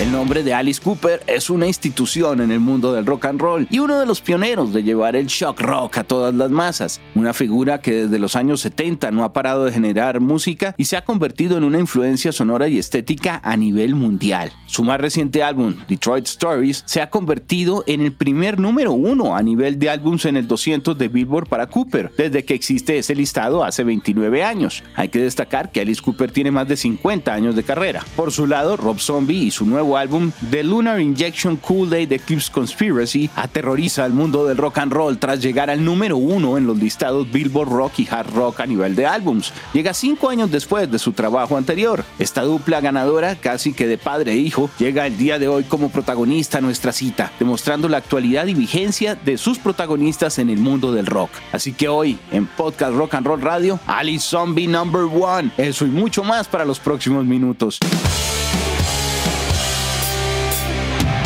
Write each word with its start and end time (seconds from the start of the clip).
El 0.00 0.10
nombre 0.10 0.42
de 0.42 0.52
Alice 0.52 0.82
Cooper 0.82 1.22
es 1.28 1.50
una 1.50 1.68
institución 1.68 2.40
en 2.40 2.50
el 2.50 2.58
mundo 2.58 2.92
del 2.92 3.06
rock 3.06 3.26
and 3.26 3.40
roll 3.40 3.68
y 3.70 3.78
uno 3.78 4.00
de 4.00 4.06
los 4.06 4.20
pioneros 4.20 4.72
de 4.72 4.82
llevar 4.82 5.14
el 5.14 5.28
shock 5.28 5.60
rock 5.60 5.98
a 5.98 6.04
todas 6.04 6.34
las 6.34 6.50
masas. 6.50 7.00
Una 7.14 7.32
figura 7.32 7.80
que 7.80 7.92
desde 7.92 8.18
los 8.18 8.34
años 8.34 8.60
70 8.62 9.12
no 9.12 9.22
ha 9.22 9.32
parado 9.32 9.64
de 9.64 9.70
generar 9.70 10.18
música 10.18 10.74
y 10.76 10.86
se 10.86 10.96
ha 10.96 11.04
convertido 11.04 11.56
en 11.56 11.62
una 11.62 11.78
influencia 11.78 12.32
sonora 12.32 12.66
y 12.66 12.76
estética 12.76 13.40
a 13.44 13.56
nivel 13.56 13.94
mundial. 13.94 14.50
Su 14.74 14.82
más 14.82 15.00
reciente 15.00 15.44
álbum, 15.44 15.76
Detroit 15.86 16.26
Stories, 16.26 16.82
se 16.84 17.00
ha 17.00 17.08
convertido 17.08 17.84
en 17.86 18.00
el 18.00 18.10
primer 18.10 18.58
número 18.58 18.90
uno 18.92 19.36
a 19.36 19.40
nivel 19.40 19.78
de 19.78 19.88
álbums 19.88 20.24
en 20.24 20.36
el 20.36 20.48
200 20.48 20.98
de 20.98 21.06
Billboard 21.06 21.46
para 21.46 21.68
Cooper, 21.68 22.10
desde 22.18 22.44
que 22.44 22.54
existe 22.54 22.98
ese 22.98 23.14
listado 23.14 23.62
hace 23.62 23.84
29 23.84 24.42
años. 24.42 24.82
Hay 24.96 25.10
que 25.10 25.20
destacar 25.20 25.70
que 25.70 25.80
Alice 25.80 26.02
Cooper 26.02 26.32
tiene 26.32 26.50
más 26.50 26.66
de 26.66 26.76
50 26.76 27.32
años 27.32 27.54
de 27.54 27.62
carrera. 27.62 28.04
Por 28.16 28.32
su 28.32 28.48
lado, 28.48 28.76
Rob 28.76 28.98
Zombie 28.98 29.44
y 29.44 29.52
su 29.52 29.64
nuevo 29.64 29.96
álbum 29.96 30.32
The 30.50 30.64
Lunar 30.64 31.00
Injection 31.00 31.56
Kool-Aid 31.56 32.10
Eclipse 32.10 32.50
Conspiracy 32.50 33.30
aterroriza 33.36 34.04
al 34.04 34.12
mundo 34.12 34.44
del 34.44 34.56
rock 34.56 34.78
and 34.78 34.92
roll 34.92 35.18
tras 35.18 35.40
llegar 35.40 35.70
al 35.70 35.84
número 35.84 36.16
uno 36.16 36.58
en 36.58 36.66
los 36.66 36.78
listados 36.78 37.30
Billboard 37.30 37.68
Rock 37.68 38.00
y 38.00 38.08
Hard 38.10 38.34
Rock 38.34 38.58
a 38.58 38.66
nivel 38.66 38.96
de 38.96 39.06
álbums. 39.06 39.52
Llega 39.72 39.94
cinco 39.94 40.30
años 40.30 40.50
después 40.50 40.90
de 40.90 40.98
su 40.98 41.12
trabajo 41.12 41.56
anterior. 41.56 42.04
Esta 42.18 42.42
dupla 42.42 42.80
ganadora, 42.80 43.36
casi 43.36 43.72
que 43.72 43.86
de 43.86 43.98
padre 43.98 44.32
e 44.32 44.38
hijo, 44.38 44.63
llega 44.78 45.06
el 45.06 45.16
día 45.16 45.38
de 45.38 45.48
hoy 45.48 45.64
como 45.64 45.90
protagonista 45.90 46.58
a 46.58 46.60
nuestra 46.60 46.92
cita, 46.92 47.32
demostrando 47.38 47.88
la 47.88 47.98
actualidad 47.98 48.46
y 48.46 48.54
vigencia 48.54 49.14
de 49.14 49.38
sus 49.38 49.58
protagonistas 49.58 50.38
en 50.38 50.50
el 50.50 50.58
mundo 50.58 50.92
del 50.92 51.06
rock. 51.06 51.30
Así 51.52 51.72
que 51.72 51.88
hoy, 51.88 52.18
en 52.30 52.46
Podcast 52.46 52.94
Rock 52.94 53.14
and 53.14 53.26
Roll 53.26 53.40
Radio, 53.40 53.80
Alice 53.86 54.26
Zombie 54.26 54.66
Number 54.66 55.02
One. 55.02 55.50
Eso 55.56 55.86
y 55.86 55.90
mucho 55.90 56.24
más 56.24 56.48
para 56.48 56.64
los 56.64 56.78
próximos 56.78 57.24
minutos. 57.24 57.78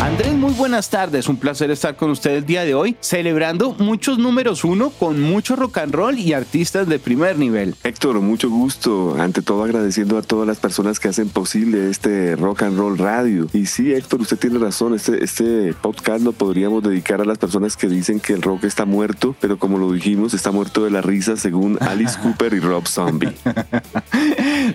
Andrés, 0.00 0.32
muy 0.32 0.52
buenas 0.52 0.90
tardes. 0.90 1.28
Un 1.28 1.36
placer 1.38 1.72
estar 1.72 1.96
con 1.96 2.10
usted 2.10 2.30
el 2.36 2.46
día 2.46 2.64
de 2.64 2.72
hoy, 2.74 2.96
celebrando 3.00 3.74
muchos 3.78 4.18
números 4.18 4.62
uno 4.62 4.90
con 4.90 5.20
mucho 5.20 5.56
rock 5.56 5.78
and 5.78 5.92
roll 5.92 6.16
y 6.16 6.32
artistas 6.32 6.88
de 6.88 7.00
primer 7.00 7.36
nivel. 7.36 7.74
Héctor, 7.82 8.20
mucho 8.20 8.48
gusto. 8.48 9.16
Ante 9.18 9.42
todo 9.42 9.64
agradeciendo 9.64 10.16
a 10.16 10.22
todas 10.22 10.46
las 10.46 10.58
personas 10.58 11.00
que 11.00 11.08
hacen 11.08 11.28
posible 11.28 11.90
este 11.90 12.36
rock 12.36 12.62
and 12.62 12.78
roll 12.78 12.96
radio. 12.96 13.48
Y 13.52 13.66
sí, 13.66 13.92
Héctor, 13.92 14.20
usted 14.20 14.38
tiene 14.38 14.60
razón. 14.60 14.94
Este, 14.94 15.22
este 15.22 15.74
podcast 15.74 16.22
lo 16.22 16.32
podríamos 16.32 16.84
dedicar 16.84 17.20
a 17.20 17.24
las 17.24 17.38
personas 17.38 17.76
que 17.76 17.88
dicen 17.88 18.20
que 18.20 18.34
el 18.34 18.42
rock 18.42 18.64
está 18.64 18.84
muerto, 18.84 19.34
pero 19.40 19.58
como 19.58 19.78
lo 19.78 19.92
dijimos, 19.92 20.32
está 20.32 20.52
muerto 20.52 20.84
de 20.84 20.90
la 20.90 21.02
risa 21.02 21.36
según 21.36 21.76
Alice 21.80 22.16
Cooper 22.22 22.54
y 22.54 22.60
Rob 22.60 22.86
Zombie. 22.86 23.32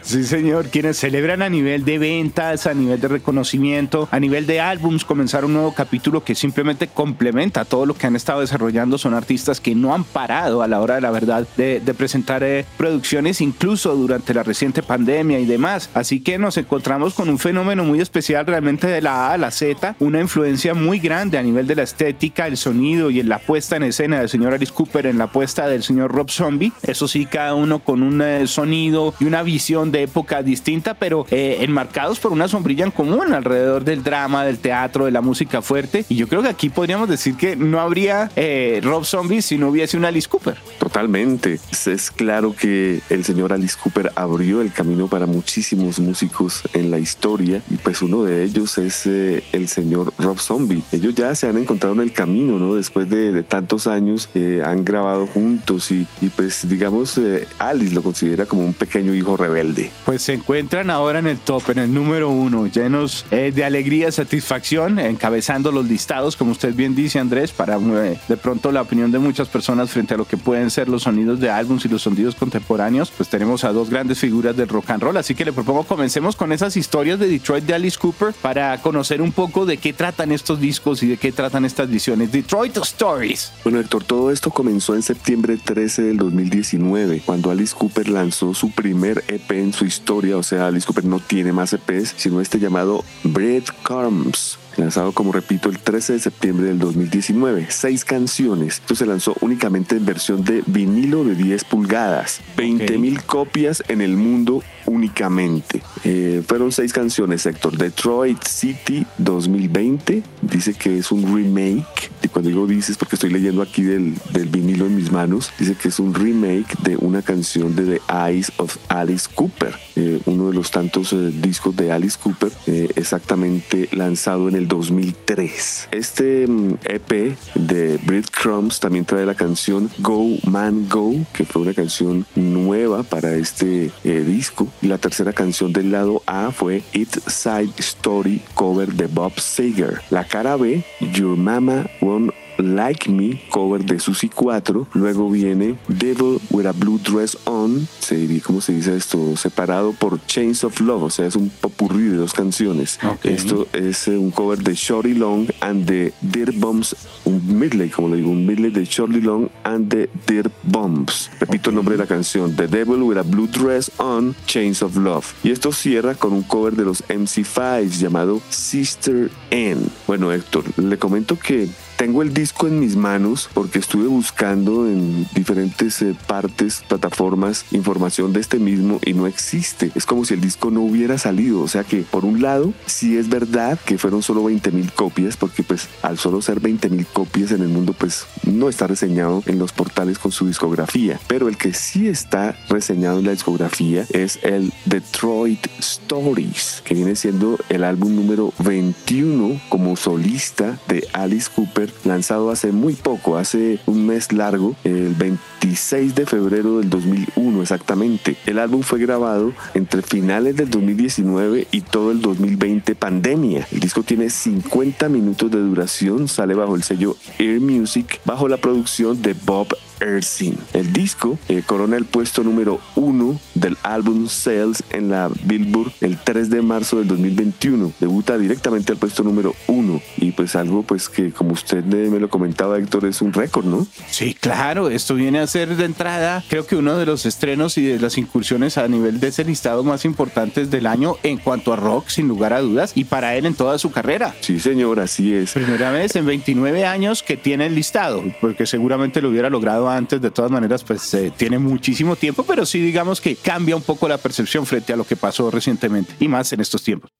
sí, 0.02 0.26
señor. 0.26 0.68
Quienes 0.68 0.98
celebran 0.98 1.42
a 1.42 1.50
nivel 1.50 1.86
de 1.86 1.98
ventas, 1.98 2.68
a 2.68 2.74
nivel 2.74 3.00
de 3.00 3.08
reconocimiento, 3.08 4.10
a 4.12 4.20
nivel 4.20 4.46
de 4.46 4.60
álbums 4.60 5.06
comenzar 5.14 5.46
un 5.46 5.54
nuevo 5.54 5.76
capítulo 5.76 6.24
que 6.24 6.34
simplemente 6.34 6.88
complementa 6.88 7.66
todo 7.66 7.86
lo 7.86 7.94
que 7.94 8.08
han 8.08 8.16
estado 8.16 8.42
desarrollando. 8.42 8.98
Son 8.98 9.14
artistas 9.14 9.62
que 9.62 9.76
no 9.76 9.94
han 9.94 10.04
parado 10.04 10.64
a 10.64 10.68
la 10.68 10.82
hora 10.82 10.96
de 10.96 11.02
la 11.02 11.12
verdad 11.12 11.48
de, 11.56 11.94
presentar 11.96 12.42
eh, 12.44 12.66
producciones, 12.78 13.40
incluso 13.40 13.96
durante 13.96 14.34
la 14.34 14.42
reciente 14.42 14.82
pandemia 14.82 15.40
y 15.40 15.46
demás. 15.46 15.92
Así 15.94 16.22
que 16.22 16.40
nos 16.40 16.58
encontramos 16.58 17.14
con 17.14 17.30
un 17.30 17.38
fenómeno 17.38 17.84
muy 17.84 18.02
especial 18.02 18.48
realmente 18.48 18.88
de 18.88 19.04
la 19.04 19.28
A 19.28 19.34
a 19.34 19.38
la 19.38 19.52
Z, 19.52 19.96
una 20.00 20.20
influencia 20.20 20.74
muy 20.74 20.98
grande 20.98 21.38
a 21.38 21.44
nivel 21.44 21.68
de 21.68 21.76
la 21.76 21.84
estética, 21.84 22.48
el 22.48 22.58
sonido 22.58 23.12
y 23.12 23.20
en 23.20 23.30
la 23.30 23.38
puesta 23.38 23.76
en 23.76 23.84
escena 23.84 24.18
del 24.18 24.30
señor 24.30 24.56
Alice 24.56 24.74
Cooper, 24.74 25.06
en 25.06 25.20
la 25.20 25.28
puesta 25.28 25.68
del 25.68 25.84
señor 25.84 26.12
Rob 26.12 26.32
Zombie. 26.32 26.72
Eso 26.82 27.08
sí, 27.08 27.28
cada 27.28 27.54
uno 27.54 27.78
con 27.78 28.02
un 28.02 28.20
eh, 28.20 28.48
sonido 28.48 29.14
y 29.20 29.26
una 29.26 29.44
visión 29.44 29.92
de 29.92 30.02
época 30.02 30.42
distinta, 30.42 30.96
pero 30.96 31.28
eh, 31.30 31.58
enmarcados 31.60 32.20
por 32.20 32.32
una 32.32 32.48
sombrilla 32.48 32.84
en 32.84 32.90
común 32.90 33.32
alrededor 33.32 33.84
del 33.84 34.04
drama, 34.04 34.44
del 34.44 34.58
teatro 34.58 35.03
de 35.06 35.12
la 35.12 35.22
música 35.22 35.62
fuerte. 35.62 36.06
Y 36.10 36.16
yo 36.16 36.28
creo 36.28 36.42
que 36.42 36.50
aquí 36.50 36.70
podríamos 36.70 37.10
decir 37.10 37.36
que 37.36 37.56
no 37.56 37.80
habría 37.80 38.32
eh, 38.36 38.80
Rob 38.84 39.06
Zombie 39.06 39.42
si 39.42 39.58
no 39.58 39.70
hubiese 39.70 39.98
un 39.98 40.06
Alice 40.06 40.28
Cooper. 40.28 40.58
Totalmente. 40.80 41.60
Es 41.86 42.12
claro 42.12 42.56
que 42.56 43.02
el 43.10 43.24
señor 43.24 43.54
Alice 43.54 43.78
Cooper 43.82 44.12
abrió 44.16 44.62
el 44.62 44.72
camino 44.72 45.08
para 45.08 45.26
muchísimos 45.26 46.00
músicos 46.00 46.64
en 46.74 46.92
la 46.92 47.00
historia 47.00 47.62
y 47.70 47.76
pues 47.76 48.02
uno 48.02 48.24
de 48.24 48.44
ellos 48.44 48.78
es 48.78 49.06
eh, 49.06 49.44
el 49.52 49.68
señor 49.68 50.14
Rob 50.18 50.40
Zombie. 50.40 50.84
Ellos 50.92 51.16
ya 51.16 51.34
se 51.36 51.48
han 51.48 51.58
encontrado 51.58 51.96
en 51.96 52.02
el 52.02 52.14
camino, 52.14 52.60
¿no? 52.60 52.76
Después 52.76 53.10
de, 53.10 53.44
tantos 53.44 53.88
años 53.88 54.30
eh, 54.36 54.62
han 54.66 54.86
grabado 54.86 55.28
juntos 55.28 55.92
y, 55.92 56.08
pues 56.36 56.68
digamos 56.68 57.20
Alice 57.60 57.94
lo 57.94 58.02
considera 58.02 58.46
como 58.46 58.66
un 58.66 58.74
pequeño 58.74 59.14
hijo 59.14 59.38
rebelde. 59.38 59.92
Pues 60.06 60.22
se 60.22 60.34
encuentran 60.34 60.90
ahora 60.90 61.20
en 61.20 61.28
el 61.28 61.38
top, 61.38 61.70
en 61.72 61.80
el 61.80 61.94
número 61.94 62.30
uno, 62.30 62.68
llenos 62.68 63.26
de 63.30 63.64
alegría, 63.64 64.12
satisfacción 64.12 64.93
encabezando 65.00 65.72
los 65.72 65.86
listados, 65.86 66.36
como 66.36 66.52
usted 66.52 66.74
bien 66.74 66.96
dice, 66.96 67.20
Andrés, 67.20 67.52
para 67.52 67.78
eh, 67.78 68.20
de 68.28 68.38
pronto 68.38 68.72
la 68.72 68.82
opinión 68.82 69.12
de 69.12 69.20
muchas 69.20 69.48
personas 69.48 69.90
frente 69.90 70.14
a 70.14 70.18
lo 70.18 70.26
que 70.26 70.38
pueden 70.38 70.70
ser 70.70 70.90
los 70.90 71.04
sonidos 71.04 71.40
de 71.40 71.50
álbums 71.50 71.86
y 71.86 71.90
los 71.90 72.02
sonidos 72.02 72.36
contemporáneos, 72.36 73.12
pues 73.12 73.30
tenemos 73.30 73.64
a 73.64 73.72
dos 73.72 73.90
grandes 73.90 74.20
figuras 74.20 74.56
del 74.56 74.68
rock 74.68 74.92
and 74.92 75.04
roll. 75.04 75.18
Así 75.18 75.36
que 75.36 75.46
le 75.46 75.54
propongo 75.54 75.84
comencemos 75.84 76.36
con 76.36 76.52
esas 76.52 76.78
historias 76.78 77.20
de 77.20 77.28
Detroit 77.28 77.66
de 77.66 77.74
Alice 77.74 77.98
Cooper 77.98 78.34
para 78.42 78.80
conocer 78.82 79.22
un 79.22 79.32
poco 79.32 79.66
de 79.66 79.78
qué 79.78 79.94
tratan 79.94 80.32
estos 80.32 80.60
discos 80.60 81.04
y 81.04 81.08
de 81.08 81.18
qué 81.18 81.32
tratan 81.32 81.66
estas 81.66 81.90
visiones. 81.90 82.32
Detroit 82.32 82.78
Stories. 82.78 83.52
Bueno, 83.64 83.80
Héctor, 83.80 84.04
todo 84.04 84.32
esto 84.32 84.52
comenzó 84.52 84.96
en 84.96 85.02
septiembre 85.02 85.58
13 85.58 86.04
del 86.04 86.18
2019, 86.18 87.22
cuando 87.26 87.52
Alice 87.52 87.76
Cooper 87.78 88.10
lanzó 88.10 88.54
su 88.54 88.72
primer 88.72 89.24
EP 89.28 89.52
en 89.52 89.74
su 89.74 89.86
historia. 89.86 90.38
O 90.38 90.44
sea, 90.44 90.68
Alice 90.68 90.86
Cooper 90.86 91.06
no 91.06 91.20
tiene 91.20 91.52
más 91.52 91.74
EPs, 91.74 92.16
sino 92.18 92.42
este 92.42 92.60
llamado 92.60 93.04
Breadcrumbs 93.24 94.60
lanzado 94.78 95.12
como 95.12 95.32
repito 95.32 95.70
el 95.70 95.80
13 95.80 96.14
de 96.14 96.20
septiembre 96.20 96.68
del 96.68 96.80
2019. 96.80 97.68
Seis 97.70 98.06
canciones. 98.06 98.76
Esto 98.76 98.96
se 98.96 99.06
lanzó 99.06 99.36
únicamente 99.42 99.98
en 99.98 100.06
versión 100.06 100.44
de 100.44 100.64
vinilo 100.66 101.24
de 101.24 101.36
10 101.36 101.64
pulgadas. 101.66 102.42
20 102.58 102.98
mil 102.98 103.24
copias 103.24 103.84
en 103.88 104.02
el 104.02 104.18
mundo 104.18 104.64
únicamente. 104.86 105.82
Eh, 106.04 106.44
fueron 106.48 106.72
seis 106.72 106.94
canciones, 106.94 107.46
Héctor. 107.46 107.78
Detroit 107.78 108.44
City 108.46 109.06
2020. 109.18 110.24
Dice 110.42 110.74
que 110.74 110.98
es 110.98 111.12
un 111.12 111.36
remake. 111.36 112.12
Y 112.22 112.28
cuando 112.28 112.50
digo 112.50 112.68
dices, 112.68 112.98
porque 112.98 113.16
estoy 113.16 113.32
leyendo 113.32 113.62
aquí 113.62 113.84
del, 113.84 114.16
del 114.32 114.48
vinilo 114.48 114.86
en 114.86 114.96
mis 114.96 115.12
manos, 115.12 115.52
dice 115.60 115.76
que 115.76 115.90
es 115.90 116.00
un 116.00 116.14
remake 116.14 116.76
de 116.84 116.98
una 116.98 117.22
canción 117.22 117.76
de 117.76 117.98
The 117.98 118.02
Eyes 118.28 118.52
of 118.58 118.78
Alice 118.88 119.28
Cooper. 119.34 119.76
Eh, 119.96 120.22
uno 120.26 120.48
de 120.48 120.54
los 120.54 120.72
tantos 120.72 121.14
eh, 121.14 121.32
discos 121.42 121.76
de 121.76 121.92
Alice 121.92 122.18
Cooper, 122.22 122.52
exactamente 122.96 123.90
lanzado 123.92 124.50
en 124.50 124.56
el 124.56 124.68
2003. 124.68 125.90
Este 125.92 126.48
mm, 126.48 126.76
EP 126.86 127.38
de 127.56 128.00
Breadcrumbs 128.04 128.80
también 128.80 129.06
trae 129.06 129.26
la 129.26 129.36
canción 129.36 129.90
Go 130.00 130.38
Man 130.46 130.88
Go, 130.90 131.14
que 131.34 131.46
fue 131.46 131.62
una 131.62 131.74
canción 131.74 132.26
nueva 132.36 133.04
para 133.04 133.36
este 133.36 133.92
disco 134.04 134.68
la 134.82 134.98
tercera 134.98 135.34
canción 135.34 135.72
del 135.72 135.92
lado 135.92 136.22
A 136.26 136.52
fue 136.52 136.84
It's 136.94 137.22
Side 137.28 137.74
Story 137.78 138.42
cover 138.54 138.94
de 138.94 139.08
Bob 139.08 139.40
Seger. 139.40 140.02
La 140.10 140.26
cara 140.26 140.56
B, 140.58 140.84
Your 141.00 141.38
Mama 141.38 141.86
Won't 142.02 142.34
Like 142.64 143.10
Me, 143.10 143.42
cover 143.50 143.84
de 143.84 144.00
Susie 144.00 144.30
4. 144.34 144.88
Luego 144.94 145.30
viene 145.30 145.76
Devil 145.88 146.40
with 146.50 146.66
a 146.66 146.72
Blue 146.72 147.00
Dress 147.00 147.38
On, 147.46 147.88
se 148.00 148.42
¿cómo 148.42 148.62
se 148.62 148.74
dice 148.74 148.96
esto? 148.96 149.36
Separado 149.36 149.94
por 149.94 150.26
Chains 150.26 150.64
of 150.64 150.80
Love, 150.80 151.04
o 151.04 151.10
sea, 151.10 151.28
es 151.28 151.36
un 151.36 151.50
popurrí 151.50 152.04
de 152.10 152.18
dos 152.18 152.34
canciones. 152.34 153.00
Esto 153.24 153.68
es 153.74 154.08
eh, 154.08 154.18
un 154.18 154.32
cover 154.32 154.60
de 154.60 154.74
Shorty 154.74 155.14
Long 155.14 155.48
and 155.62 155.86
the 155.86 156.14
Dirt 156.22 156.56
Bombs, 156.58 156.96
un 157.26 157.58
medley, 157.58 157.90
como 157.90 158.10
le 158.10 158.18
digo, 158.18 158.30
un 158.32 158.46
medley 158.46 158.72
de 158.72 158.86
Shorty 158.86 159.22
Long 159.22 159.50
and 159.64 159.90
the 159.90 160.10
Dirt 160.28 160.52
Bombs. 160.64 161.30
Repito 161.40 161.70
el 161.70 161.76
nombre 161.76 161.96
de 161.96 162.04
la 162.04 162.08
canción, 162.08 162.56
The 162.56 162.68
Devil 162.68 163.04
with 163.04 163.18
a 163.18 163.24
Blue 163.24 163.48
Dress 163.48 163.92
On, 163.98 164.36
Chains 164.46 164.82
of 164.82 164.96
Love. 164.98 165.34
Y 165.44 165.52
esto 165.52 165.72
cierra 165.72 166.16
con 166.16 166.34
un 166.34 166.44
cover 166.44 166.76
de 166.76 166.86
los 166.86 167.04
MC5 167.08 167.90
llamado 168.00 168.42
Sister 168.50 169.30
N. 169.52 169.82
Bueno, 170.08 170.32
Héctor, 170.32 170.64
le 170.78 170.98
comento 170.98 171.38
que 171.38 171.68
tengo 171.98 172.22
el 172.22 172.34
disco 172.34 172.68
en 172.68 172.80
mis 172.80 172.96
manos 172.96 173.50
porque 173.54 173.80
estuve 173.80 174.08
buscando 174.08 174.88
en 174.88 175.28
diferentes 175.34 176.02
eh, 176.02 176.16
partes, 176.28 176.84
plataformas, 176.88 177.66
información 177.72 178.34
de 178.34 178.40
este 178.40 178.60
mismo 178.60 179.00
y 179.06 179.14
no 179.14 179.28
existe. 179.28 179.92
Es 179.96 180.06
como 180.06 180.26
si 180.26 180.34
el 180.34 180.42
disco 180.42 180.72
no 180.72 180.82
hubiera 180.82 181.18
salido. 181.18 181.62
O 181.62 181.68
sea 181.68 181.84
que, 181.84 182.02
por 182.02 182.26
un 182.26 182.42
lado, 182.42 182.74
sí 182.86 183.18
es 183.18 183.30
verdad 183.30 183.80
que 183.86 183.98
fueron 183.98 184.24
solo 184.24 184.44
20 184.44 184.72
mil 184.72 184.92
copias, 184.92 185.38
porque 185.38 185.64
pues 185.64 185.90
al 186.02 186.18
solo 186.18 186.42
ser 186.42 186.60
20 186.60 186.90
mil 186.90 187.06
copias 187.06 187.52
en 187.52 187.62
el 187.62 187.70
mundo, 187.70 187.94
pues 187.94 188.26
no 188.44 188.70
está 188.70 188.88
reseñado 188.88 189.44
en 189.46 189.60
los 189.60 189.72
portales 189.72 190.20
con 190.20 190.32
su 190.32 190.48
discografía. 190.48 191.20
Pero 191.28 191.48
el 191.48 191.58
que 191.58 191.74
sí 191.74 192.08
está 192.08 192.58
reseñado 192.70 193.20
en 193.20 193.26
la 193.26 193.32
discografía 193.32 194.06
es 194.10 194.40
el 194.44 194.74
Detroit 194.86 195.68
Stories, 195.80 196.82
que 196.84 196.96
viene 196.96 197.16
siendo 197.16 197.58
el 197.70 197.84
álbum 197.84 198.16
número 198.16 198.54
21 198.60 199.62
como 199.70 199.96
solista 199.96 200.80
de 200.88 201.08
Alice 201.14 201.50
Cooper, 201.54 201.83
lanzado 202.06 202.52
hace 202.52 202.72
muy 202.72 202.94
poco, 202.94 203.38
hace 203.38 203.80
un 203.86 204.06
mes 204.06 204.32
largo, 204.32 204.76
el 204.84 205.14
26 205.16 206.16
de 206.16 206.26
febrero 206.26 206.80
del 206.80 206.90
2001 206.90 207.62
exactamente. 207.62 208.36
El 208.46 208.60
álbum 208.60 208.82
fue 208.82 209.00
grabado 209.00 209.54
entre 209.74 210.02
finales 210.02 210.56
del 210.56 210.70
2019 210.70 211.68
y 211.72 211.82
todo 211.82 212.12
el 212.12 212.22
2020 212.22 212.96
pandemia. 212.96 213.68
El 213.72 213.80
disco 213.80 214.04
tiene 214.04 214.30
50 214.30 215.10
minutos 215.10 215.52
de 215.52 215.60
duración, 215.60 216.28
sale 216.28 216.54
bajo 216.54 216.76
el 216.76 216.84
sello 216.84 217.18
Air 217.40 217.62
Music, 217.62 218.20
bajo 218.26 218.48
la 218.48 218.58
producción 218.58 219.22
de 219.22 219.34
Bob 219.34 219.68
Ersin. 220.04 220.58
El 220.74 220.94
disco 220.94 221.38
eh, 221.50 221.64
corona 221.66 221.98
el 221.98 222.06
puesto 222.06 222.44
número 222.44 222.80
uno 222.96 223.40
del 223.56 223.78
álbum 223.84 224.28
Sales 224.28 224.84
en 224.90 225.10
la 225.10 225.30
Billboard 225.44 225.92
el 226.02 226.18
3 226.18 226.50
de 226.50 226.62
marzo 226.62 227.00
del 227.00 227.08
2021. 227.08 227.94
Debuta 228.00 228.38
directamente 228.38 228.92
al 228.92 228.98
puesto 228.98 229.24
número 229.24 229.56
uno 229.68 230.02
y 230.18 230.32
pues 230.32 230.56
algo 230.56 230.84
pues 230.84 231.10
que 231.10 231.32
como 231.32 231.54
usted 231.54 231.84
me 231.84 232.20
lo 232.20 232.30
comentaba 232.30 232.78
Héctor 232.78 233.06
es 233.06 233.22
un 233.22 233.34
récord, 233.34 233.66
¿no? 233.66 233.88
Sí, 234.10 234.36
claro, 234.40 234.90
esto 234.90 235.16
viene 235.16 235.40
a 235.40 235.48
ser 235.48 235.76
de 235.76 235.86
entrada 235.86 236.44
creo 236.50 236.66
que 236.66 236.76
uno 236.76 236.98
de 236.98 237.06
los 237.06 237.26
estrenos 237.26 237.78
y 237.78 237.86
de 237.86 238.00
las 238.00 238.18
incursiones 238.18 238.78
a 238.78 238.88
nivel 238.88 239.20
de 239.20 239.30
ese 239.30 239.44
listado 239.44 239.84
más 239.84 240.06
importantes 240.06 240.70
del 240.70 240.88
año 240.88 241.16
en 241.24 241.38
cuanto 241.38 241.74
a 241.74 241.76
rock 241.76 242.08
sin 242.08 242.28
lugar 242.28 242.54
a 242.54 242.62
dudas 242.62 242.92
y 242.96 243.06
para 243.06 243.36
él 243.36 243.46
en 243.46 243.56
toda 243.56 243.78
su 243.78 243.92
carrera. 243.92 244.36
Sí 244.42 244.60
señor, 244.60 245.00
así 245.00 245.34
es. 245.34 245.54
Primera 245.54 245.92
vez 245.92 246.16
en 246.16 246.26
29 246.26 246.86
años 246.86 247.24
que 247.24 247.38
tiene 247.38 247.68
el 247.68 247.76
listado, 247.76 248.24
porque 248.42 248.66
seguramente 248.66 249.22
lo 249.22 249.30
hubiera 249.30 249.50
logrado 249.50 249.90
antes, 249.90 249.93
de 250.02 250.32
todas 250.32 250.50
maneras, 250.50 250.84
pues 250.84 251.14
eh, 251.14 251.32
tiene 251.36 251.60
muchísimo 251.60 252.16
tiempo, 252.16 252.44
pero 252.44 252.66
sí 252.66 252.80
digamos 252.80 253.22
que 253.22 253.36
cambia 253.36 253.76
un 253.76 253.84
poco 253.84 254.08
la 254.08 254.18
percepción 254.18 254.66
frente 254.66 254.92
a 254.92 254.96
lo 254.96 255.04
que 255.04 255.16
pasó 255.16 255.52
recientemente 255.52 256.16
y 256.20 256.28
más 256.28 256.52
en 256.52 256.62
estos 256.62 256.84
tiempos. 256.84 257.12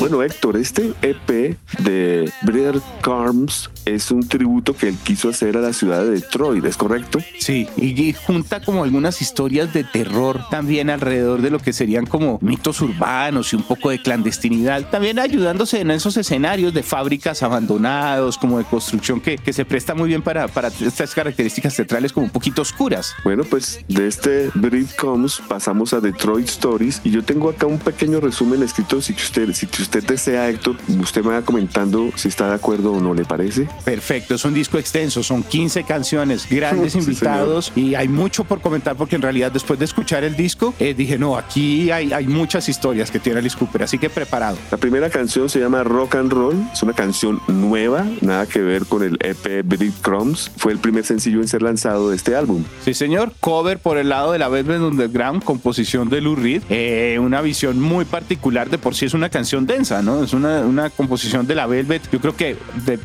Bueno, 0.00 0.22
Héctor, 0.22 0.56
este 0.56 0.94
EP 1.02 1.56
de 1.78 2.32
Breeder 2.42 2.80
Carms 3.02 3.68
es 3.84 4.10
un 4.10 4.28
tributo 4.28 4.74
que 4.74 4.88
él 4.88 4.96
quiso 5.02 5.28
hacer 5.28 5.56
a 5.56 5.60
la 5.60 5.72
ciudad 5.72 6.02
de 6.02 6.10
Detroit, 6.10 6.64
¿es 6.64 6.76
correcto? 6.76 7.18
Sí, 7.38 7.68
y 7.76 8.12
junta 8.12 8.60
como 8.60 8.84
algunas 8.84 9.20
historias 9.22 9.72
de 9.72 9.84
terror 9.84 10.40
también 10.50 10.90
alrededor 10.90 11.42
de 11.42 11.50
lo 11.50 11.58
que 11.58 11.72
serían 11.72 12.06
como 12.06 12.38
mitos 12.40 12.80
urbanos 12.80 13.52
y 13.52 13.56
un 13.56 13.62
poco 13.62 13.90
de 13.90 14.00
clandestinidad, 14.00 14.90
también 14.90 15.18
ayudándose 15.18 15.80
en 15.80 15.90
esos 15.90 16.16
escenarios 16.16 16.74
de 16.74 16.82
fábricas 16.82 17.42
abandonados, 17.42 18.38
como 18.38 18.58
de 18.58 18.64
construcción 18.64 19.20
que, 19.20 19.38
que 19.38 19.52
se 19.52 19.64
presta 19.64 19.94
muy 19.94 20.08
bien 20.08 20.22
para, 20.22 20.48
para 20.48 20.68
estas 20.68 21.14
características 21.14 21.74
teatrales 21.74 22.12
como 22.12 22.26
un 22.26 22.32
poquito 22.32 22.62
oscuras. 22.62 23.14
Bueno, 23.24 23.44
pues 23.44 23.80
de 23.88 24.06
este 24.06 24.50
Breed 24.54 24.88
Comes 24.98 25.40
pasamos 25.48 25.92
a 25.92 26.00
Detroit 26.00 26.48
Stories 26.48 27.00
y 27.04 27.10
yo 27.10 27.22
tengo 27.24 27.50
acá 27.50 27.66
un 27.66 27.78
pequeño 27.78 28.20
resumen 28.20 28.62
escrito 28.62 29.00
si 29.00 29.12
usted, 29.12 29.52
si 29.52 29.66
usted 29.66 30.04
desea, 30.04 30.48
Héctor, 30.48 30.76
usted 31.00 31.22
me 31.24 31.30
va 31.30 31.42
comentando 31.42 32.10
si 32.16 32.28
está 32.28 32.48
de 32.48 32.54
acuerdo 32.54 32.92
o 32.92 33.00
no, 33.00 33.14
¿le 33.14 33.24
parece? 33.24 33.68
Perfecto, 33.84 34.34
es 34.34 34.44
un 34.44 34.54
disco 34.54 34.78
extenso, 34.78 35.22
son 35.22 35.42
15 35.42 35.84
canciones, 35.84 36.48
grandes 36.48 36.94
invitados 36.94 37.72
y 37.74 37.94
hay 37.94 38.08
mucho 38.08 38.44
por 38.44 38.60
comentar 38.60 38.96
porque 38.96 39.16
en 39.16 39.22
realidad 39.22 39.50
después 39.50 39.78
de 39.78 39.84
escuchar 39.84 40.24
el 40.24 40.36
disco 40.36 40.74
eh, 40.78 40.94
dije, 40.94 41.18
no, 41.18 41.36
aquí 41.36 41.90
hay, 41.90 42.12
hay 42.12 42.26
muchas 42.26 42.68
historias 42.68 43.10
que 43.10 43.18
tiene 43.18 43.40
Alice 43.40 43.56
Cooper, 43.58 43.82
así 43.82 43.98
que 43.98 44.08
preparado. 44.08 44.56
La 44.70 44.78
primera 44.78 45.10
canción 45.10 45.48
se 45.48 45.58
llama 45.60 45.82
Rock 45.82 46.16
and 46.16 46.32
Roll, 46.32 46.56
es 46.72 46.82
una 46.82 46.92
canción 46.92 47.40
nueva, 47.48 48.06
nada 48.20 48.46
que 48.46 48.60
ver 48.60 48.86
con 48.86 49.02
el 49.02 49.18
EP 49.20 49.64
Crumbs, 50.00 50.50
fue 50.56 50.72
el 50.72 50.78
primer 50.78 51.04
sencillo 51.04 51.40
en 51.40 51.48
ser 51.48 51.62
lanzado 51.62 52.10
de 52.10 52.16
este 52.16 52.36
álbum. 52.36 52.64
Sí, 52.84 52.94
señor, 52.94 53.32
cover 53.40 53.78
por 53.78 53.98
el 53.98 54.08
lado 54.08 54.32
de 54.32 54.38
la 54.38 54.48
Velvet 54.48 54.80
Underground, 54.80 55.42
composición 55.42 56.08
de 56.08 56.20
Lou 56.20 56.36
Reed, 56.36 56.62
eh, 56.70 57.18
una 57.20 57.40
visión 57.40 57.80
muy 57.80 58.04
particular, 58.04 58.70
de 58.70 58.78
por 58.78 58.94
sí 58.94 59.06
es 59.06 59.14
una 59.14 59.28
canción 59.28 59.66
densa, 59.66 60.02
¿no? 60.02 60.22
Es 60.22 60.32
una, 60.32 60.60
una 60.60 60.90
composición 60.90 61.46
de 61.46 61.54
la 61.54 61.66
Velvet, 61.66 62.02
yo 62.10 62.20
creo 62.20 62.36
que 62.36 62.56